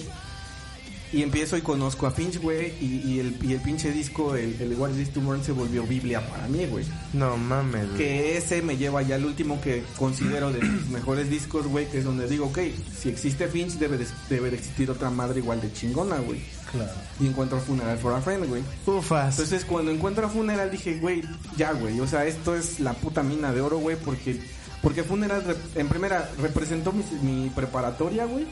[1.13, 4.61] Y empiezo y conozco a Finch, güey, y, y el, y el pinche disco, el,
[4.61, 6.85] el What Is This to Burn, se volvió Biblia para mí, güey.
[7.13, 7.99] No mames, güey.
[7.99, 11.99] Que ese me lleva ya al último que considero de mis mejores discos, güey, que
[11.99, 12.59] es donde digo, ok,
[12.97, 16.41] si existe Finch, debe de, debe de existir otra madre igual de chingona, güey.
[16.71, 16.93] Claro.
[17.19, 18.63] Y encuentro Funeral for a Friend, güey.
[18.87, 19.37] Ufas.
[19.37, 21.23] Entonces, cuando encuentro a Funeral, dije, güey,
[21.57, 24.41] ya, güey, o sea, esto es la puta mina de oro, güey, porque...
[24.83, 28.47] Porque Funeral, en primera, representó mi, mi preparatoria, güey.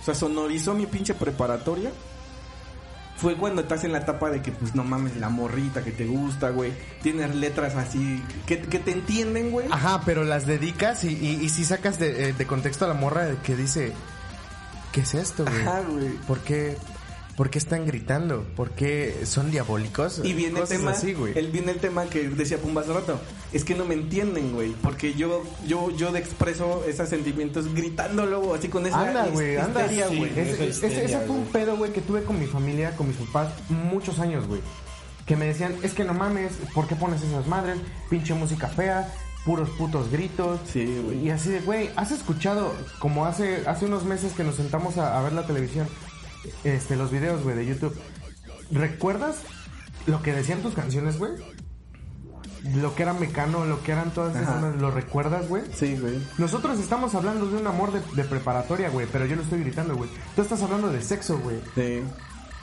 [0.00, 1.90] O sea, sonorizó mi pinche preparatoria.
[3.16, 6.06] Fue cuando estás en la etapa de que, pues, no mames, la morrita que te
[6.06, 6.72] gusta, güey.
[7.02, 9.66] Tienes letras así, que, que te entienden, güey.
[9.70, 12.94] Ajá, pero las dedicas y, y, y si sacas de, eh, de contexto a la
[12.94, 13.92] morra que dice,
[14.92, 15.62] ¿qué es esto, güey?
[15.62, 16.08] Ajá, güey.
[16.26, 16.76] ¿Por qué,
[17.40, 18.44] ¿Por qué están gritando?
[18.54, 20.20] ¿Por qué son diabólicos?
[20.22, 21.38] Y viene el tema, así, güey.
[21.38, 23.18] el, viene el tema que decía Pumba hace rato.
[23.50, 24.72] Es que no me entienden, güey.
[24.82, 29.86] Porque yo, yo, yo expreso esos sentimientos gritándolo así con esa Anda, güey, anda.
[29.86, 30.38] güey.
[30.38, 34.46] Ese, fue un pedo, güey, que tuve con mi familia, con mis papás, muchos años,
[34.46, 34.60] güey.
[35.24, 37.78] Que me decían, es que no mames, ¿por qué pones esas madres?
[38.10, 39.14] Pinche música fea,
[39.46, 40.60] puros putos gritos.
[40.70, 41.28] Sí, güey.
[41.28, 45.18] Y así de, güey, ¿has escuchado, como hace, hace unos meses que nos sentamos a,
[45.18, 45.88] a ver la televisión,
[46.64, 47.96] este, los videos, güey, de YouTube?
[48.70, 49.36] ¿Recuerdas
[50.06, 51.32] lo que decían tus canciones, güey?
[52.74, 54.72] Lo que era Mecano, lo que eran todas esas, Ajá.
[54.78, 55.62] ¿lo recuerdas, güey?
[55.74, 56.18] Sí, güey.
[56.36, 59.96] Nosotros estamos hablando de un amor de, de preparatoria, güey, pero yo lo estoy gritando,
[59.96, 60.10] güey.
[60.36, 61.56] Tú estás hablando de sexo, güey.
[61.74, 62.02] Sí.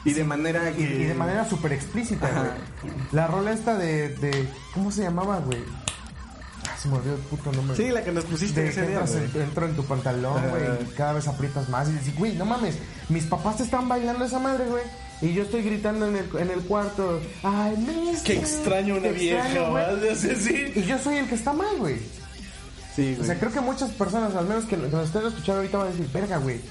[0.05, 0.83] Y de manera Y, que...
[0.83, 2.93] y de manera súper explícita, güey.
[3.11, 4.47] La rola esta de, de...
[4.73, 5.63] ¿Cómo se llamaba, güey?
[6.81, 7.75] Se me olvidó el puto nombre.
[7.75, 9.03] Sí, la que nos pusiste De ese que día,
[9.35, 12.45] en, entro en tu pantalón, güey, y cada vez aprietas más y dices, güey, no
[12.45, 12.75] mames,
[13.09, 14.83] mis papás te están bailando esa madre, güey.
[15.19, 18.41] Y yo estoy gritando en el, en el cuarto, ay, miss Qué you".
[18.41, 20.15] extraño una Qué vieja, extraño.
[20.15, 20.71] Sí, sí.
[20.75, 21.97] Y yo soy el que está mal, güey.
[22.95, 23.27] Sí, O güey.
[23.27, 25.89] sea, creo que muchas personas, al menos que, que nos estén escuchando ahorita, van a
[25.91, 26.61] decir, verga, güey.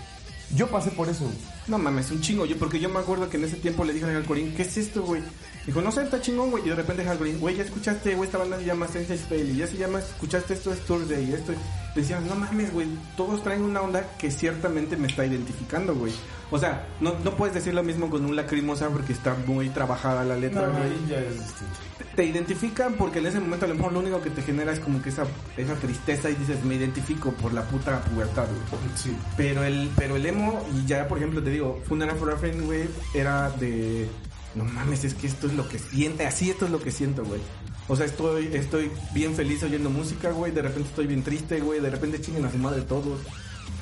[0.54, 1.24] Yo pasé por eso.
[1.24, 1.36] güey".
[1.68, 2.46] No mames, un chingo.
[2.46, 4.76] Yo, porque yo me acuerdo que en ese tiempo le dije al Halcorín, ¿qué es
[4.76, 5.22] esto, güey?
[5.66, 6.64] Dijo, no sé, está chingón, güey.
[6.64, 9.50] Y de repente Halcorín, güey, ya escuchaste, güey, esta banda se llama Sense Spell.
[9.50, 11.28] Y ya se llama, escuchaste esto, es Thursday.
[11.28, 11.52] Y esto.
[11.94, 12.86] Decían, no mames, güey.
[13.16, 16.12] Todos traen una onda que ciertamente me está identificando, güey.
[16.50, 20.22] O sea, no, no puedes decir lo mismo con un lacrimosa porque está muy trabajada
[20.24, 21.74] la letra, No, güey ahí ya es distinto.
[22.14, 24.78] te identifican porque en ese momento a lo mejor lo único que te genera es
[24.78, 25.24] como que esa,
[25.56, 28.80] esa tristeza y dices, me identifico por la puta pubertad, güey.
[28.94, 29.16] Sí.
[29.36, 32.64] Pero el, pero el emo, y ya por ejemplo te digo, Funeral for a Friend,
[32.64, 34.08] güey, era de,
[34.54, 37.24] no mames, es que esto es lo que siente, así esto es lo que siento,
[37.24, 37.40] güey.
[37.88, 41.80] O sea, estoy, estoy bien feliz oyendo música, güey, de repente estoy bien triste, güey,
[41.80, 43.20] de repente chinguen a su madre todos.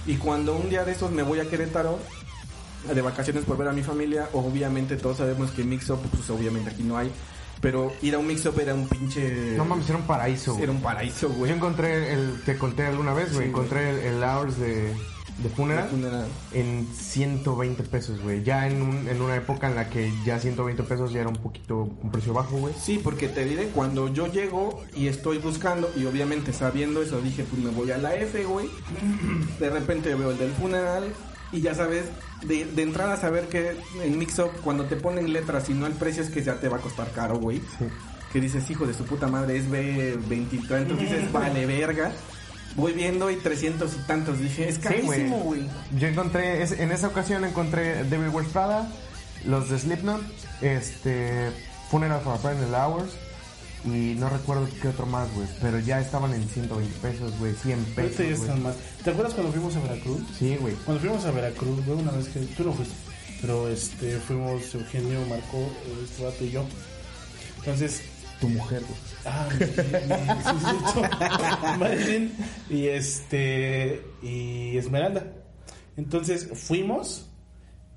[0.06, 1.98] Y cuando un día de esos me voy a Querétaro,
[2.92, 4.28] de vacaciones por ver a mi familia.
[4.32, 7.10] Obviamente todos sabemos que Mix-Up, pues obviamente aquí no hay.
[7.60, 9.54] Pero ir a un Mix-Up era un pinche...
[9.56, 10.58] No mames, era un paraíso.
[10.58, 11.50] Era un paraíso, güey.
[11.50, 14.94] Yo encontré el, te conté alguna vez, güey, Sí, encontré el, el Hours de,
[15.42, 16.26] de Funeral Funeral.
[16.52, 18.42] en 120 pesos, güey.
[18.44, 21.36] Ya en, un- en una época en la que ya 120 pesos ya era un
[21.36, 22.74] poquito, un precio bajo, güey.
[22.80, 27.44] Sí, porque te diré, cuando yo llego y estoy buscando, y obviamente sabiendo eso, dije,
[27.44, 28.68] pues me voy a la F, güey.
[29.58, 31.12] De repente veo el del funeral,
[31.52, 32.04] y ya sabes,
[32.46, 36.22] de, de entrada saber que en Mix-Up, cuando te ponen letras y no el precio
[36.22, 37.60] es que ya te va a costar caro, güey.
[38.32, 42.10] Que dices, hijo de su puta madre, es B20 y tantos, dices, vale, verga.
[42.76, 45.62] Voy viendo y 300 y tantos, dije, es carísimo, güey.
[45.98, 48.88] Yo encontré, es- en esa ocasión encontré Devil Wears Prada,
[49.46, 50.20] los de Slipknot,
[50.60, 51.50] este,
[51.90, 53.10] Funeral for a Friend in the Hours,
[53.84, 57.84] y no recuerdo qué otro más, güey, pero ya estaban en 120 pesos, güey, 100
[57.94, 58.32] pesos, güey.
[58.32, 58.74] están más.
[59.04, 60.22] ¿Te acuerdas cuando fuimos a Veracruz?
[60.38, 60.74] Sí, güey.
[60.84, 62.94] Cuando fuimos a Veracruz, güey, una vez que tú no fuiste,
[63.40, 65.70] pero este fuimos Eugenio, Marco,
[66.02, 66.64] este vato y yo.
[67.58, 68.02] Entonces,
[68.40, 68.98] Tu mujer, güey.
[69.26, 71.00] ah, sí, sí, sí,
[71.78, 72.32] Marilyn
[72.68, 75.32] y este y Esmeralda.
[75.96, 77.30] Entonces fuimos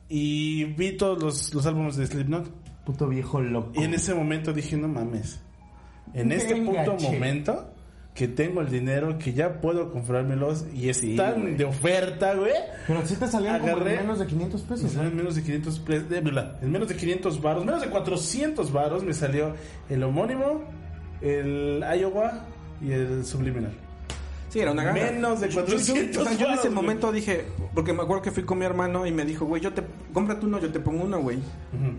[0.09, 2.49] y vi todos los, los álbumes de Slipknot
[2.85, 3.73] Puto viejo loco.
[3.75, 5.41] y en ese momento dije, no mames.
[6.13, 6.61] En este che.
[6.61, 7.73] momento
[8.17, 11.55] que tengo el dinero, que ya puedo comprármelos y están güey.
[11.55, 12.51] de oferta, güey.
[12.87, 15.09] Pero sí te salían como Agarré- en menos de 500 pesos, Me ¿no?
[15.09, 18.71] en menos de 500 pe- de- bla, en menos de 500 varos, menos de 400
[18.73, 19.53] varos me salió
[19.89, 20.63] el homónimo,
[21.21, 22.45] el Iowa
[22.81, 23.71] y el subliminal.
[24.49, 25.03] Sí, era una ganga.
[25.11, 26.73] Menos de Yo- yo- 400 o sea, yo en ese güey.
[26.73, 27.45] momento dije,
[27.75, 30.45] porque me acuerdo que fui con mi hermano y me dijo, güey, yo te, cómprate
[30.45, 31.37] uno, yo te pongo uno, güey.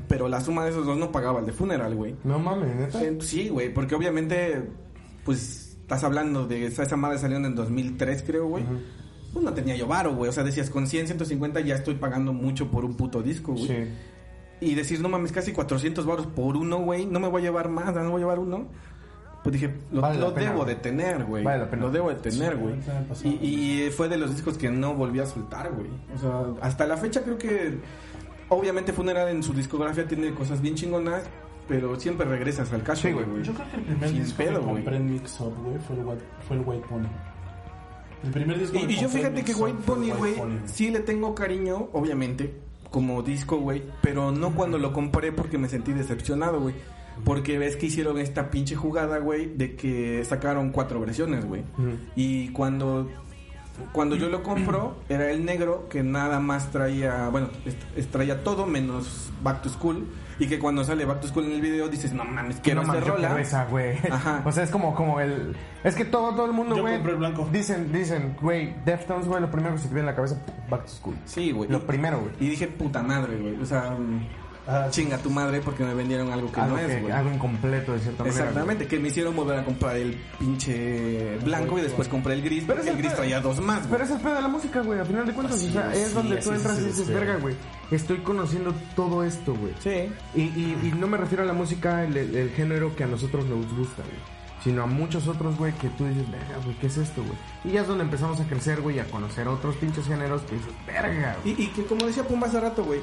[0.08, 2.16] Pero la suma de esos dos no pagaba el de funeral, güey.
[2.24, 3.04] No mames, neta.
[3.04, 4.62] Eh, Sí, güey, porque obviamente,
[5.24, 5.57] pues,
[5.88, 8.62] estás hablando de esa, esa madre salió en el 2003, creo, güey.
[9.32, 10.28] Pues no tenía yo varo, güey.
[10.28, 13.66] O sea, decías, con 100, 150 ya estoy pagando mucho por un puto disco, güey.
[13.66, 13.74] Sí.
[14.60, 17.06] Y decir, no mames, casi 400 varos por uno, güey.
[17.06, 18.66] No me voy a llevar más, no me voy a llevar uno.
[19.42, 21.42] Pues dije, lo, Vale la lo pena, debo de tener, güey.
[21.42, 21.74] Vale.
[21.78, 22.74] Lo debo de tener, güey.
[23.24, 25.88] y, y fue de los discos que no volví a soltar, güey.
[26.14, 27.78] O sea, hasta la fecha creo que...
[28.50, 31.22] Obviamente Funeral en su discografía tiene cosas bien chingonas,
[31.68, 33.26] pero siempre regresas al Sí, güey.
[33.26, 33.42] güey.
[33.42, 34.74] Yo creo que el primer Sin disco pedo, que güey.
[34.74, 37.06] compré en Mix Up, güey, fue el, White, fue el White Pony.
[38.24, 39.94] El primer disco Y, que y yo compré en fíjate que Mix Up White fue
[39.94, 42.54] el Pony, güey, Pony, sí le tengo cariño, obviamente,
[42.90, 46.74] como disco, güey, pero no cuando lo compré porque me sentí decepcionado, güey.
[47.24, 51.64] Porque ves que hicieron esta pinche jugada, güey, de que sacaron cuatro versiones, güey.
[52.14, 53.08] Y cuando
[53.92, 57.48] cuando yo lo compro, era el negro que nada más traía, bueno,
[58.10, 60.06] traía todo menos Back to School.
[60.38, 62.94] Y que cuando sale Back to School en el video dices, no mames, quiero no
[62.94, 63.40] yo rola.
[63.40, 63.98] esa, güey.
[64.10, 64.42] Ajá.
[64.46, 65.56] O sea, es como, como el...
[65.82, 66.94] Es que todo, todo el mundo, Yo güey...
[66.94, 67.48] compré el blanco.
[67.52, 70.84] Dicen, dicen, güey, Deftones, güey, lo primero que se te viene a la cabeza, Back
[70.84, 71.16] to School.
[71.24, 71.68] Sí, güey.
[71.68, 72.32] Lo primero, güey.
[72.40, 73.60] Y dije, puta madre, güey.
[73.60, 74.26] O sea, mm,
[74.90, 77.12] Chinga tu madre porque me vendieron algo que Algo, no es, que, güey.
[77.12, 78.44] algo incompleto, de cierta manera.
[78.44, 82.64] Exactamente, que me hicieron volver a comprar el pinche blanco y después compré el gris,
[82.66, 84.02] pero el gris traía dos más, Pero güey.
[84.02, 85.00] es el pedo de la música, güey.
[85.00, 87.08] A final de cuentas, Así o sea, es, sí, donde tú entras y dices, es,
[87.08, 87.54] verga, güey.
[87.90, 89.72] Estoy conociendo todo esto, güey.
[89.80, 90.10] Sí.
[90.34, 93.06] Y, y, y no me refiero a la música, el, el- el género que a
[93.06, 94.37] nosotros nos gusta, güey.
[94.62, 97.36] Sino a muchos otros, güey, que tú dices, verga, güey, ¿qué es esto, güey?
[97.64, 100.56] Y ya es donde empezamos a crecer, güey, y a conocer otros pinches géneros que
[100.56, 101.54] dices, verga, güey.
[101.56, 103.00] Y, y que como decía Pumba hace rato, güey,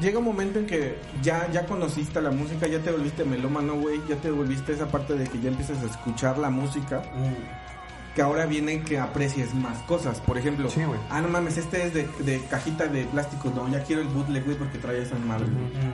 [0.00, 4.00] llega un momento en que ya, ya conociste la música, ya te volviste melómano, güey,
[4.08, 8.22] ya te volviste esa parte de que ya empiezas a escuchar la música, mm, que
[8.22, 10.20] ahora viene que aprecies más cosas.
[10.20, 10.80] Por ejemplo, Sí,
[11.10, 14.44] ah, no mames, este es de, de cajita de plástico, no, ya quiero el bootleg,
[14.44, 15.46] güey, porque trae esa madre.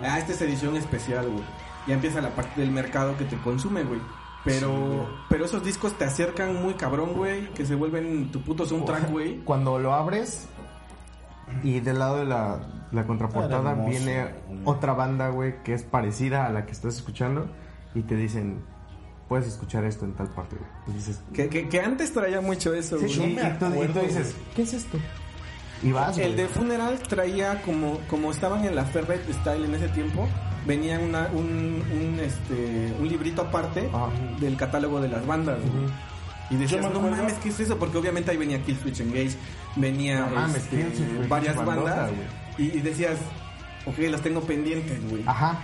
[0.03, 1.45] Ah, esta es edición especial, güey.
[1.87, 4.01] Ya empieza la parte del mercado que te consume, güey.
[4.45, 9.11] Pero, pero esos discos te acercan muy cabrón, güey, que se vuelven tu puto soundtrack,
[9.11, 9.39] güey.
[9.45, 10.49] Cuando lo abres
[11.63, 14.61] y del lado de la, la contraportada hermoso, viene güey.
[14.65, 17.49] otra banda, güey, que es parecida a la que estás escuchando
[17.95, 18.65] y te dicen,
[19.29, 20.69] puedes escuchar esto en tal parte, güey.
[20.89, 23.33] Y dices, Que, que, que antes traía mucho eso, sí, güey.
[23.35, 24.99] y, tú, dices, ¿qué es esto?
[25.85, 26.37] Y vas, El güey.
[26.37, 30.27] de Funeral traía como, como estaban en la Ferret Style en ese tiempo,
[30.67, 34.09] venía una, un, un, este, un librito aparte Ajá.
[34.41, 35.59] del catálogo de las bandas.
[35.61, 35.93] güey.
[36.51, 37.79] Y decías, no mames, ¿qué es eso?
[37.79, 39.37] Porque obviamente ahí venía Killswitch Engage,
[39.77, 42.11] venía No mames, este, Killswitch, varias bandas.
[42.59, 43.19] Y, y decías,
[43.87, 45.23] ok, las tengo pendientes, güey.
[45.27, 45.59] Ajá.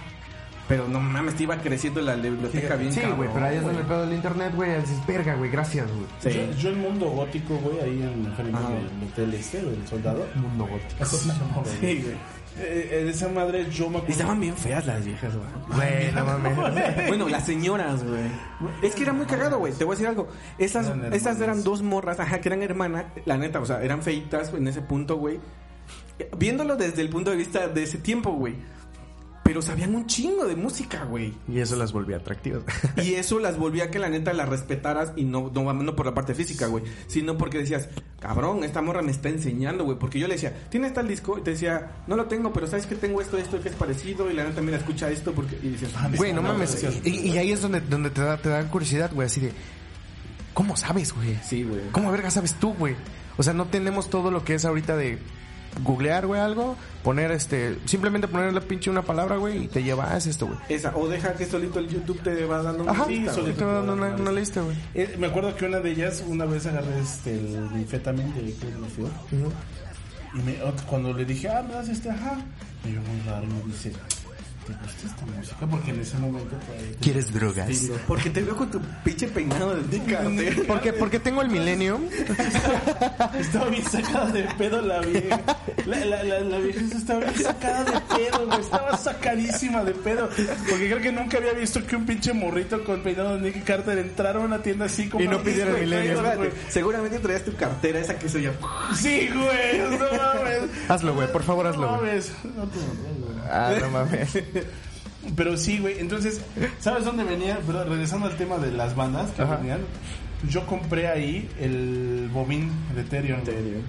[0.67, 3.81] Pero no mames, te iba creciendo la biblioteca bien Sí, güey, pero ahí es donde
[3.81, 6.07] el pedo del internet, güey, dices, verga, güey, gracias, güey.
[6.21, 6.39] Sí.
[6.39, 10.27] Yo, yo el mundo gótico, güey, ahí en el hotel este, del soldado.
[10.35, 11.05] Mundo gótico.
[11.81, 12.17] Sí, güey.
[12.61, 14.13] Eh, en esa madre yo me acuerdo.
[14.13, 15.49] estaban bien feas las viejas, güey.
[15.77, 17.09] Güey, no mames.
[17.09, 18.25] Bueno, las señoras, güey.
[18.83, 19.73] Es que era muy cagado, güey.
[19.73, 20.29] Te voy a decir algo.
[20.59, 21.41] Esas, Eran esas hermanas.
[21.43, 23.05] eran dos morras, ajá, que eran hermanas.
[23.25, 25.39] La neta, o sea, eran feitas en ese punto, güey.
[26.37, 28.55] viéndolo desde el punto de vista de ese tiempo, güey.
[29.49, 31.33] Pero sabían un chingo de música, güey.
[31.49, 32.65] Y eso las volvía atractivas.
[32.99, 36.13] Y eso las volvía que la neta las respetaras y no, no, no por la
[36.13, 36.85] parte física, güey.
[37.07, 37.89] Sino porque decías,
[38.21, 39.99] cabrón, esta morra me está enseñando, güey.
[39.99, 41.39] Porque yo le decía, ¿tienes tal disco?
[41.39, 44.31] Y te decía, no lo tengo, pero sabes que tengo esto, esto, que es parecido.
[44.31, 45.33] Y la neta, mira, escucha esto.
[45.33, 46.87] porque Y dices, ah, Güey, no no, mames.
[47.03, 49.53] Y, y ahí es donde, donde te, da, te da curiosidad, güey, así de...
[50.53, 51.39] ¿Cómo sabes, güey?
[51.43, 51.89] Sí, güey.
[51.93, 52.97] ¿Cómo verga sabes tú, güey?
[53.39, 55.19] O sea, no tenemos todo lo que es ahorita de
[55.83, 60.17] googlear, güey, algo, poner este, simplemente ponerle pinche una palabra, güey, y te lleva a
[60.17, 60.59] esto, güey.
[60.69, 63.53] Esa, o deja que solito el YouTube te va dando una Ajá, lista, güey.
[63.53, 64.77] te va dando una, una lista, güey.
[64.95, 69.11] Eh, me acuerdo que una de ellas, una vez agarré este, el de Field.
[70.35, 70.57] Y me,
[70.87, 72.37] cuando le dije, ah, me das este, ajá.
[72.85, 73.93] Me vio muy raro y me dice,
[74.69, 75.67] ¿te gusta esta música?
[75.71, 76.57] Porque en ese momento.
[76.67, 77.69] pues, ¿Quieres drogas?
[78.07, 80.65] Porque te veo con tu pinche peinado de cartel.
[80.67, 82.03] Porque, porque tengo el Millennium.
[83.39, 85.41] Estaba bien sacada de pedo la vieja.
[85.87, 88.61] La, la, la, la vieja estaba bien sacada de pedo, güey.
[88.61, 90.29] Estaba sacadísima de pedo.
[90.69, 93.99] Porque creo que nunca había visto que un pinche morrito con peinado de Nicky Carter
[93.99, 95.25] entrara a una tienda así como.
[95.25, 96.23] Y no pidiera el Millennium.
[96.37, 96.51] güey.
[96.69, 98.53] Seguramente traías tu cartera esa que se oye.
[98.97, 99.79] Sí, güey.
[99.91, 100.71] No mames.
[100.89, 102.09] Hazlo, güey, por favor, hazlo, No güey.
[102.11, 102.33] mames.
[102.57, 103.38] No.
[103.51, 104.39] Ah, no mames.
[105.37, 105.99] Pero sí, güey.
[105.99, 106.41] Entonces,
[106.81, 107.59] ¿sabes dónde venía?
[107.67, 109.57] Pero regresando al tema de las bandas que Ajá.
[109.57, 109.81] venían.
[110.49, 113.41] Yo compré ahí el bobín de Ethereum.
[113.45, 113.83] güey.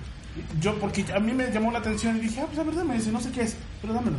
[0.60, 2.96] Yo, porque a mí me llamó la atención y dije, ah, pues a ver, dame
[2.98, 4.18] ese, no sé qué es, pero dámelo.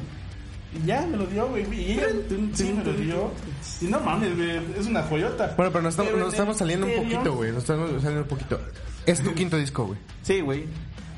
[0.72, 1.64] Y ya me lo dio, güey.
[1.74, 2.06] Y ella
[2.54, 3.32] sí me lo dio.
[3.80, 5.54] Y no mames, güey, es una joyota.
[5.56, 7.50] Bueno, pero nos estamos, Pero nos estamos saliendo un Ethereum- poquito, güey.
[7.52, 8.60] Nos estamos saliendo un poquito.
[9.06, 9.98] Es tu quinto disco, güey.
[10.22, 10.66] Sí, güey.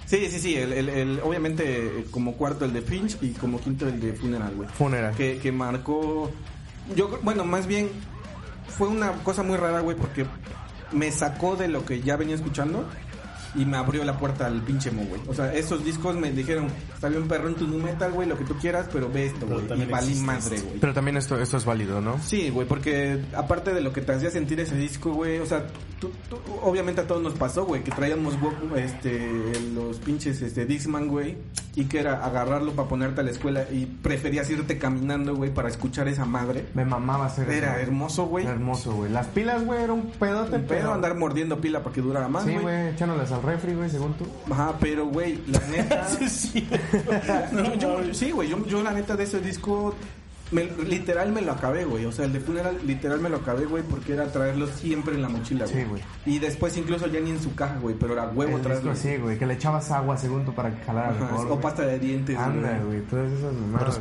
[0.06, 0.54] Sí, sí, sí.
[0.56, 4.12] El, el, el- obviamente, eh, como cuarto el de Finch y como quinto el de
[4.12, 4.68] Funeral, güey.
[4.68, 5.14] Funeral.
[5.14, 6.30] Que, que marcó.
[6.96, 7.88] Yo, bueno, más bien
[8.76, 10.26] fue una cosa muy rara, güey, porque
[10.92, 12.86] me sacó de lo que ya venía escuchando
[13.54, 15.20] y me abrió la puerta al pinche mo, güey.
[15.28, 18.36] O sea, esos discos me dijeron, está bien perro en tu nu metal, güey, lo
[18.38, 19.82] que tú quieras, pero ve esto, güey.
[19.82, 20.78] Y valí madre, güey.
[20.80, 22.18] Pero también esto, esto es válido, ¿no?
[22.22, 25.66] Sí, güey, porque aparte de lo que te hacía sentir ese disco, güey, o sea,
[26.00, 28.34] tú, tú- obviamente a todos nos pasó, güey, que traíamos
[28.76, 29.30] este,
[29.74, 31.36] los pinches este, Dixman, güey,
[31.74, 35.68] y que era agarrarlo para ponerte a la escuela y preferías irte caminando, güey, para
[35.68, 36.66] escuchar esa madre.
[36.74, 37.82] Me mamaba hacer Era eso.
[37.82, 38.44] hermoso, güey.
[38.44, 39.10] Era hermoso, güey.
[39.10, 40.94] Las pilas, güey, era un pedote, Pero pero...
[40.94, 42.62] andar mordiendo pila para que durara más, Sí, güey.
[42.62, 44.26] güey, echándolas refri, güey, según tú.
[44.50, 46.06] Ajá, pero, güey, la neta...
[46.08, 46.68] Sí, sí.
[47.78, 49.94] yo, yo- sí, güey, yo, yo la neta de ese disco,
[50.50, 52.04] me- literal me lo acabé, güey.
[52.04, 55.22] O sea, el de Funeral, literal me lo acabé, güey, porque era traerlo siempre en
[55.22, 55.82] la mochila, güey.
[55.82, 56.02] Sí, güey.
[56.26, 58.92] Y después incluso ya ni en su caja, güey, pero era huevo El traerlo.
[58.92, 61.60] así, güey, que le echabas agua, según tú, para que jalara Ajá, mejor, o güey.
[61.60, 62.98] pasta de dientes, Anda, güey.
[62.98, 64.00] güey, todas esas mamadas.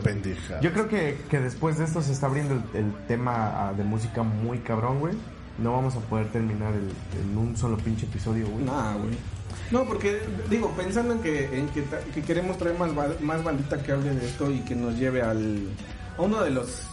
[0.62, 3.84] Yo creo que, que después de esto se está abriendo el, el tema ah, de
[3.84, 5.14] música muy cabrón, güey.
[5.62, 6.92] No vamos a poder terminar el-
[7.22, 8.64] en un solo pinche episodio, güey.
[8.66, 9.16] Nah, güey.
[9.70, 12.92] No, porque, digo, pensando en que, en que, queremos traer más,
[13.22, 15.68] más bandita que hable de esto y que nos lleve al,
[16.18, 16.84] a uno de los,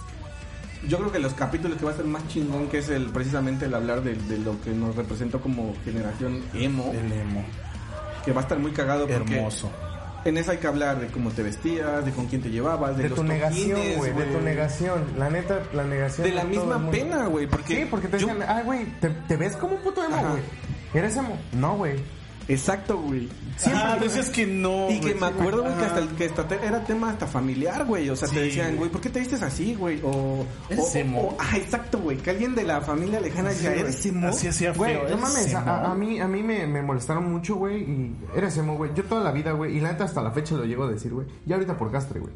[0.86, 3.64] yo creo que los capítulos que va a ser más chingón, que es el precisamente
[3.66, 7.44] el hablar de, de lo que nos representó como generación emo, El emo.
[8.24, 9.70] que va a estar muy cagado porque Hermoso.
[10.28, 13.04] En esa hay que hablar de cómo te vestías, de con quién te llevabas, de,
[13.04, 15.04] De los tu negación, güey, de tu negación.
[15.18, 16.26] La neta, la negación.
[16.26, 19.36] De la misma pena, güey, porque Sí, porque te yo- decían, ah, güey, te, te
[19.36, 20.42] ves como un puto emo, güey.
[20.94, 21.38] ¿Eres emo?
[21.52, 21.96] No, güey.
[22.48, 23.28] Exacto, güey.
[23.66, 24.90] ah, decías que no.
[24.90, 27.84] Y que me acuerdo, güey, que hasta, el- que hasta te- era tema hasta familiar,
[27.84, 28.08] güey.
[28.08, 28.90] O sea, Sí, te decían, güey.
[28.90, 30.00] ¿por qué te vistes así, güey?
[30.02, 31.20] O, ¿Eres o- emo?
[31.20, 32.16] o- ah, exacto, güey.
[32.16, 33.80] Que alguien de la familia lejana Sí, decía, güey.
[33.82, 34.26] ¿eres emo?
[34.28, 37.56] Así hacía Güey, no ¿eres mames, a, a- mí, a mí me, me molestaron mucho,
[37.56, 38.92] güey, y eres emo, güey.
[38.94, 41.12] Yo toda la vida, güey, y la neta hasta la fecha lo llego a decir,
[41.12, 41.26] güey.
[41.44, 42.32] Ya ahorita por castre, güey.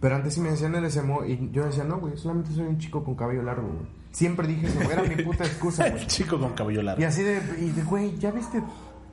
[0.00, 2.78] Pero antes sí me decían eres emo, y yo decía, no, güey, solamente soy un
[2.78, 3.86] chico con cabello largo, güey.
[4.10, 6.02] Siempre dije eso, güey, era mi puta excusa, güey.
[6.02, 7.00] El chico con cabello largo.
[7.00, 8.60] Y así de, y de, güey, ¿ya viste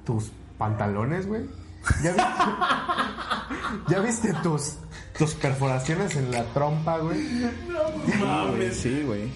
[0.06, 1.44] tus pantalones, güey?
[2.04, 2.34] ¿Ya viste,
[3.90, 4.74] ¿Ya viste tus,
[5.18, 7.20] tus perforaciones en la trompa, güey?
[8.20, 8.78] Mames.
[8.78, 9.30] Sí, güey.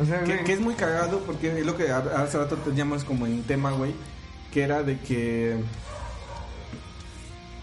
[0.00, 2.56] O sea, Que, güey, que es muy cagado porque es lo que ha- hace rato
[2.56, 3.94] teníamos como en tema, güey.
[4.52, 5.60] Que era de que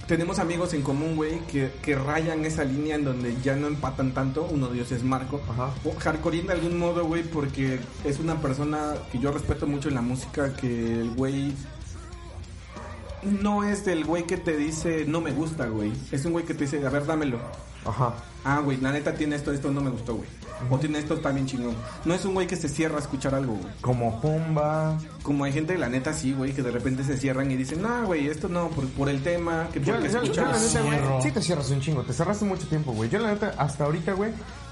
[0.07, 4.13] tenemos amigos en común, güey, que, que rayan esa línea en donde ya no empatan
[4.13, 4.43] tanto.
[4.43, 5.41] Uno de ellos es Marco.
[5.49, 5.71] Ajá.
[5.83, 9.95] O Hardcore de algún modo, güey, porque es una persona que yo respeto mucho en
[9.95, 11.53] la música, que el güey
[13.25, 15.91] no es del güey que te dice no me gusta, güey.
[16.11, 17.39] Es un güey que te dice, a ver, dámelo.
[17.85, 18.13] Ajá.
[18.43, 20.27] Ah, güey, la neta tiene esto, esto no me gustó, güey.
[20.69, 21.75] O tiene esto, está bien chingón.
[22.05, 23.73] No es un güey que se cierra a escuchar algo, güey.
[23.81, 24.97] Como Pumba.
[25.21, 28.05] Como hay gente, la neta, sí, güey, que de repente se cierran y dicen, no,
[28.05, 30.99] güey, esto no, por, por el tema, que Yo, porque yo- yo la neta, güey,
[31.21, 33.09] sí te cierras un chingo, te cerraste mucho tiempo, güey.
[33.09, 34.31] Yo la neta, hasta ahorita, güey,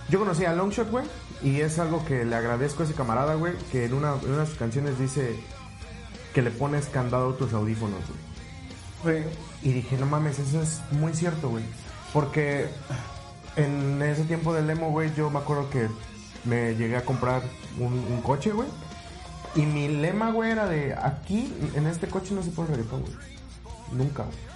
[0.10, 1.06] yo conocí a Longshot, güey,
[1.44, 4.40] y es algo que le agradezco a ese camarada, güey, que en una, en una
[4.42, 5.36] de sus canciones dice
[6.34, 8.33] que le pones candado a tus audífonos, güey.
[9.62, 11.64] Y dije, no mames, eso es muy cierto, güey.
[12.14, 12.68] Porque
[13.56, 15.88] en ese tiempo del emo, güey, yo me acuerdo que
[16.46, 17.42] me llegué a comprar
[17.80, 18.68] un, un coche, güey.
[19.56, 23.14] Y mi lema, güey, era de aquí, en este coche no se pone reggaetón, güey.
[23.92, 24.54] Nunca, güey.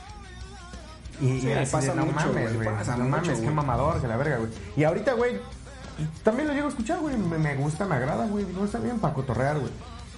[1.20, 4.02] Y, Sí, y así pasa de, no mucho, mames, güey, No mucho, mames, qué mamador,
[4.02, 4.52] que la verga, güey.
[4.76, 5.40] Y ahorita, güey,
[6.24, 7.16] también lo llego a escuchar, güey.
[7.18, 8.46] Me, me gusta, me agrada, güey.
[8.54, 9.72] No está bien para cotorrear, güey.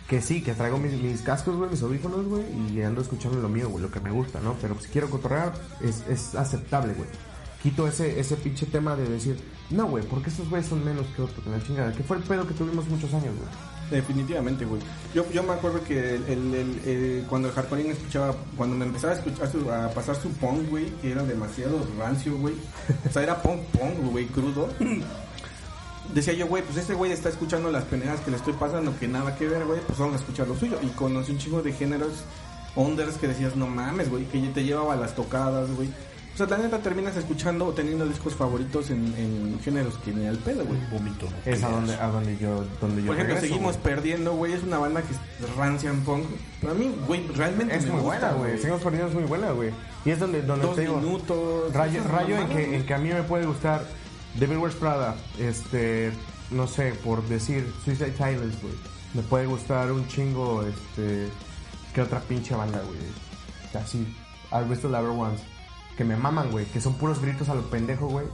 [0.10, 2.44] Que sí, que traigo mis, cascos, güey, mis audífonos, güey,
[2.74, 4.56] y ando escuchando lo mío, güey, lo que me gusta, ¿no?
[4.60, 7.08] Pero si quiero cotorrear, es, es aceptable, güey.
[7.62, 9.38] Quito ese, ese pinche tema de decir,
[9.70, 11.92] no, güey, porque estos güeyes son menos que otros, que la chingada.
[11.94, 13.50] Que fue el pedo que tuvimos muchos años, güey.
[13.92, 14.82] Definitivamente, güey.
[15.14, 19.16] Yo, yo me acuerdo que el, el- el- el- cuando escuchaba, cuando me empezaba a
[19.18, 22.56] escuchar su- a pasar su punk, güey, que era demasiado rancio, güey.
[23.08, 24.70] O sea, era punk punk, güey, crudo.
[26.14, 29.08] Decía yo, güey, pues este güey está escuchando las pendejas que le estoy pasando, que
[29.08, 30.80] nada que ver, güey, pues vamos a escuchar lo suyo.
[30.82, 32.24] Y conocí un chingo de géneros
[32.76, 35.90] unders que decías, no mames, güey, que te llevaba a las tocadas, güey.
[36.34, 40.26] O sea, la neta terminas escuchando o teniendo discos favoritos en, en géneros que ni
[40.26, 40.80] al pedo, güey.
[40.90, 41.28] Vomito.
[41.46, 44.54] Es a donde, a donde yo, donde yo Por ejemplo, regreso, seguimos perdiendo, güey.
[44.54, 46.24] Es una banda que es rancia en punk.
[46.62, 48.58] Para mí, güey, realmente Es me muy gusta, buena, güey.
[48.58, 49.72] Seguimos perdiendo es muy buena, güey.
[50.06, 51.74] Y es donde, donde Dos te digo, minutos.
[51.74, 53.84] Rayo, rayo en, que, en que a mí me puede gustar
[54.36, 56.12] Devil Wears Prada, este,
[56.52, 58.76] no sé, por decir Suicide Silence, güey.
[59.14, 61.30] Me puede gustar un chingo, este,
[61.94, 63.00] que otra pinche banda, güey.
[63.84, 64.16] Así,
[64.52, 65.42] Arrested Lover Ones,
[65.98, 68.28] que me maman, güey, que son puros gritos a lo pendejo, güey.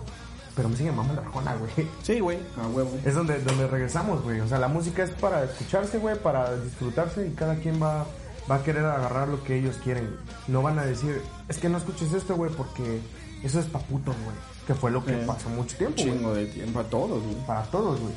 [0.56, 1.89] Pero me sigue mamando la Arjona, güey.
[2.02, 2.98] Sí, güey, a huevo.
[3.04, 4.39] Es donde, donde regresamos, güey.
[4.39, 8.06] O sea, la música es para escucharse, güey, para disfrutarse y cada quien va,
[8.50, 10.16] va a querer agarrar lo que ellos quieren.
[10.48, 13.02] No van a decir, es que no escuches esto, güey, porque
[13.46, 14.36] eso es pa' putos, güey.
[14.68, 15.96] Que fue lo que Eh, pasó mucho tiempo.
[15.98, 17.36] Chingo de tiempo a todos, güey.
[17.46, 18.14] Para todos, güey.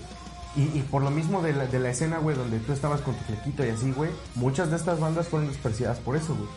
[0.57, 3.15] Y, y por lo mismo de la, de la escena, güey, donde tú estabas con
[3.15, 6.49] tu flequito y así, güey, muchas de estas bandas fueron despreciadas por eso, güey.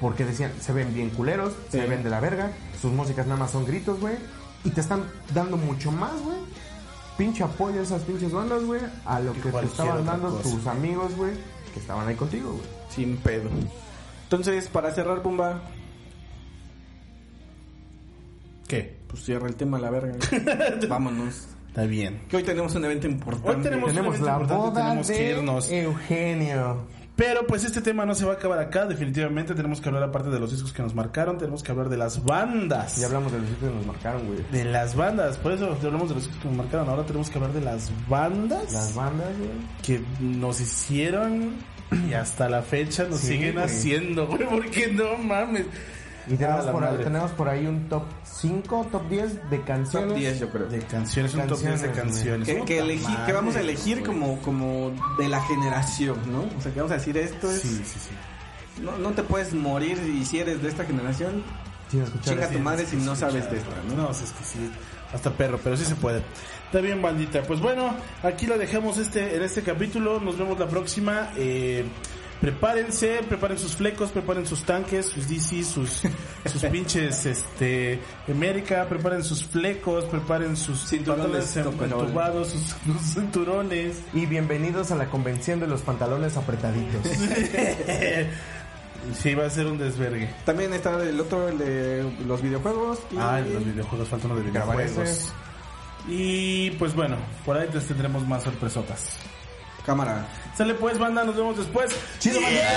[0.00, 2.50] Porque decían, se ven bien culeros, se ven de la verga,
[2.80, 4.16] sus músicas nada más son gritos, güey.
[4.64, 6.36] Y te están dando mucho más, güey.
[7.16, 8.80] Pinche apoyo a esas pinches bandas, güey.
[9.06, 10.42] A lo Que te estaban dando cosa.
[10.42, 11.32] tus amigos, güey.
[11.72, 12.64] Que estaban ahí contigo, güey.
[12.90, 13.48] Sin pedo.
[14.24, 15.62] Entonces, para cerrar, Pumba,
[19.12, 20.14] pues cierra el tema a la verga.
[20.88, 21.46] Vámonos.
[21.68, 22.20] Está bien.
[22.28, 23.48] Que hoy tenemos un evento importante.
[23.56, 25.70] Hoy tenemos- Tenemos evento la importante, boda tenemos que de irnos.
[25.70, 26.86] Eugenio.
[27.14, 30.30] Pero pues este tema no se va a acabar acá, definitivamente tenemos que hablar aparte
[30.30, 32.96] de los discos que nos marcaron, tenemos que hablar de las bandas.
[32.96, 34.38] Ya hablamos de los sitios que nos marcaron, güey.
[34.50, 37.36] De las bandas, por eso hablamos de los discos que nos marcaron, ahora tenemos que
[37.38, 39.50] hablar de las bandas Las bandas, güey.
[39.82, 41.52] que nos hicieron
[42.08, 43.64] y hasta la fecha nos Sí, siguen güey.
[43.66, 45.66] haciendo, güey, porque no mames.
[46.28, 49.62] Y tenemos, Ah, la por ahí, tenemos por ahí un top 5, top 10 de
[49.62, 50.08] canciones.
[50.08, 50.66] Top 10, yo creo.
[50.68, 52.48] De canciones, un top 10 de Canciones.
[52.64, 56.42] Que, vamos a elegir como, como de la generación, ¿no?
[56.56, 57.60] O sea, que vamos a decir esto es...
[57.60, 58.82] Sí, sí, sí.
[58.82, 61.42] No, no te puedes morir y si eres de esta generación,
[61.90, 64.04] Sin escuchar chinga tu madre si no sabes de esta, ¿no?
[64.04, 64.70] No, es que sí,
[65.12, 66.22] hasta perro, pero sí se puede.
[66.66, 67.42] Está bien, bandita.
[67.42, 70.20] Pues bueno, aquí lo dejamos este, en este capítulo.
[70.20, 71.30] Nos vemos la próxima.
[71.36, 71.84] Eh,
[72.42, 76.02] prepárense, preparen sus flecos, preparen sus tanques, sus DC, sus,
[76.44, 84.02] sus pinches, este, América, preparen sus flecos, preparen sus Cinturones entubados, sus, sus cinturones.
[84.12, 87.06] Y bienvenidos a la convención de los pantalones apretaditos.
[89.20, 90.32] Sí, va a ser un desvergue.
[90.44, 93.00] También está el otro, el de los videojuegos.
[93.10, 93.16] Y...
[93.18, 95.32] Ah, los videojuegos, falta uno de Grabar videojuegos.
[96.06, 99.18] Y pues bueno, por ahí les tendremos más sorpresotas.
[99.84, 100.24] Cámara.
[100.56, 101.92] Sale pues, banda, nos vemos después.
[102.18, 102.68] ¡Chido, bandita!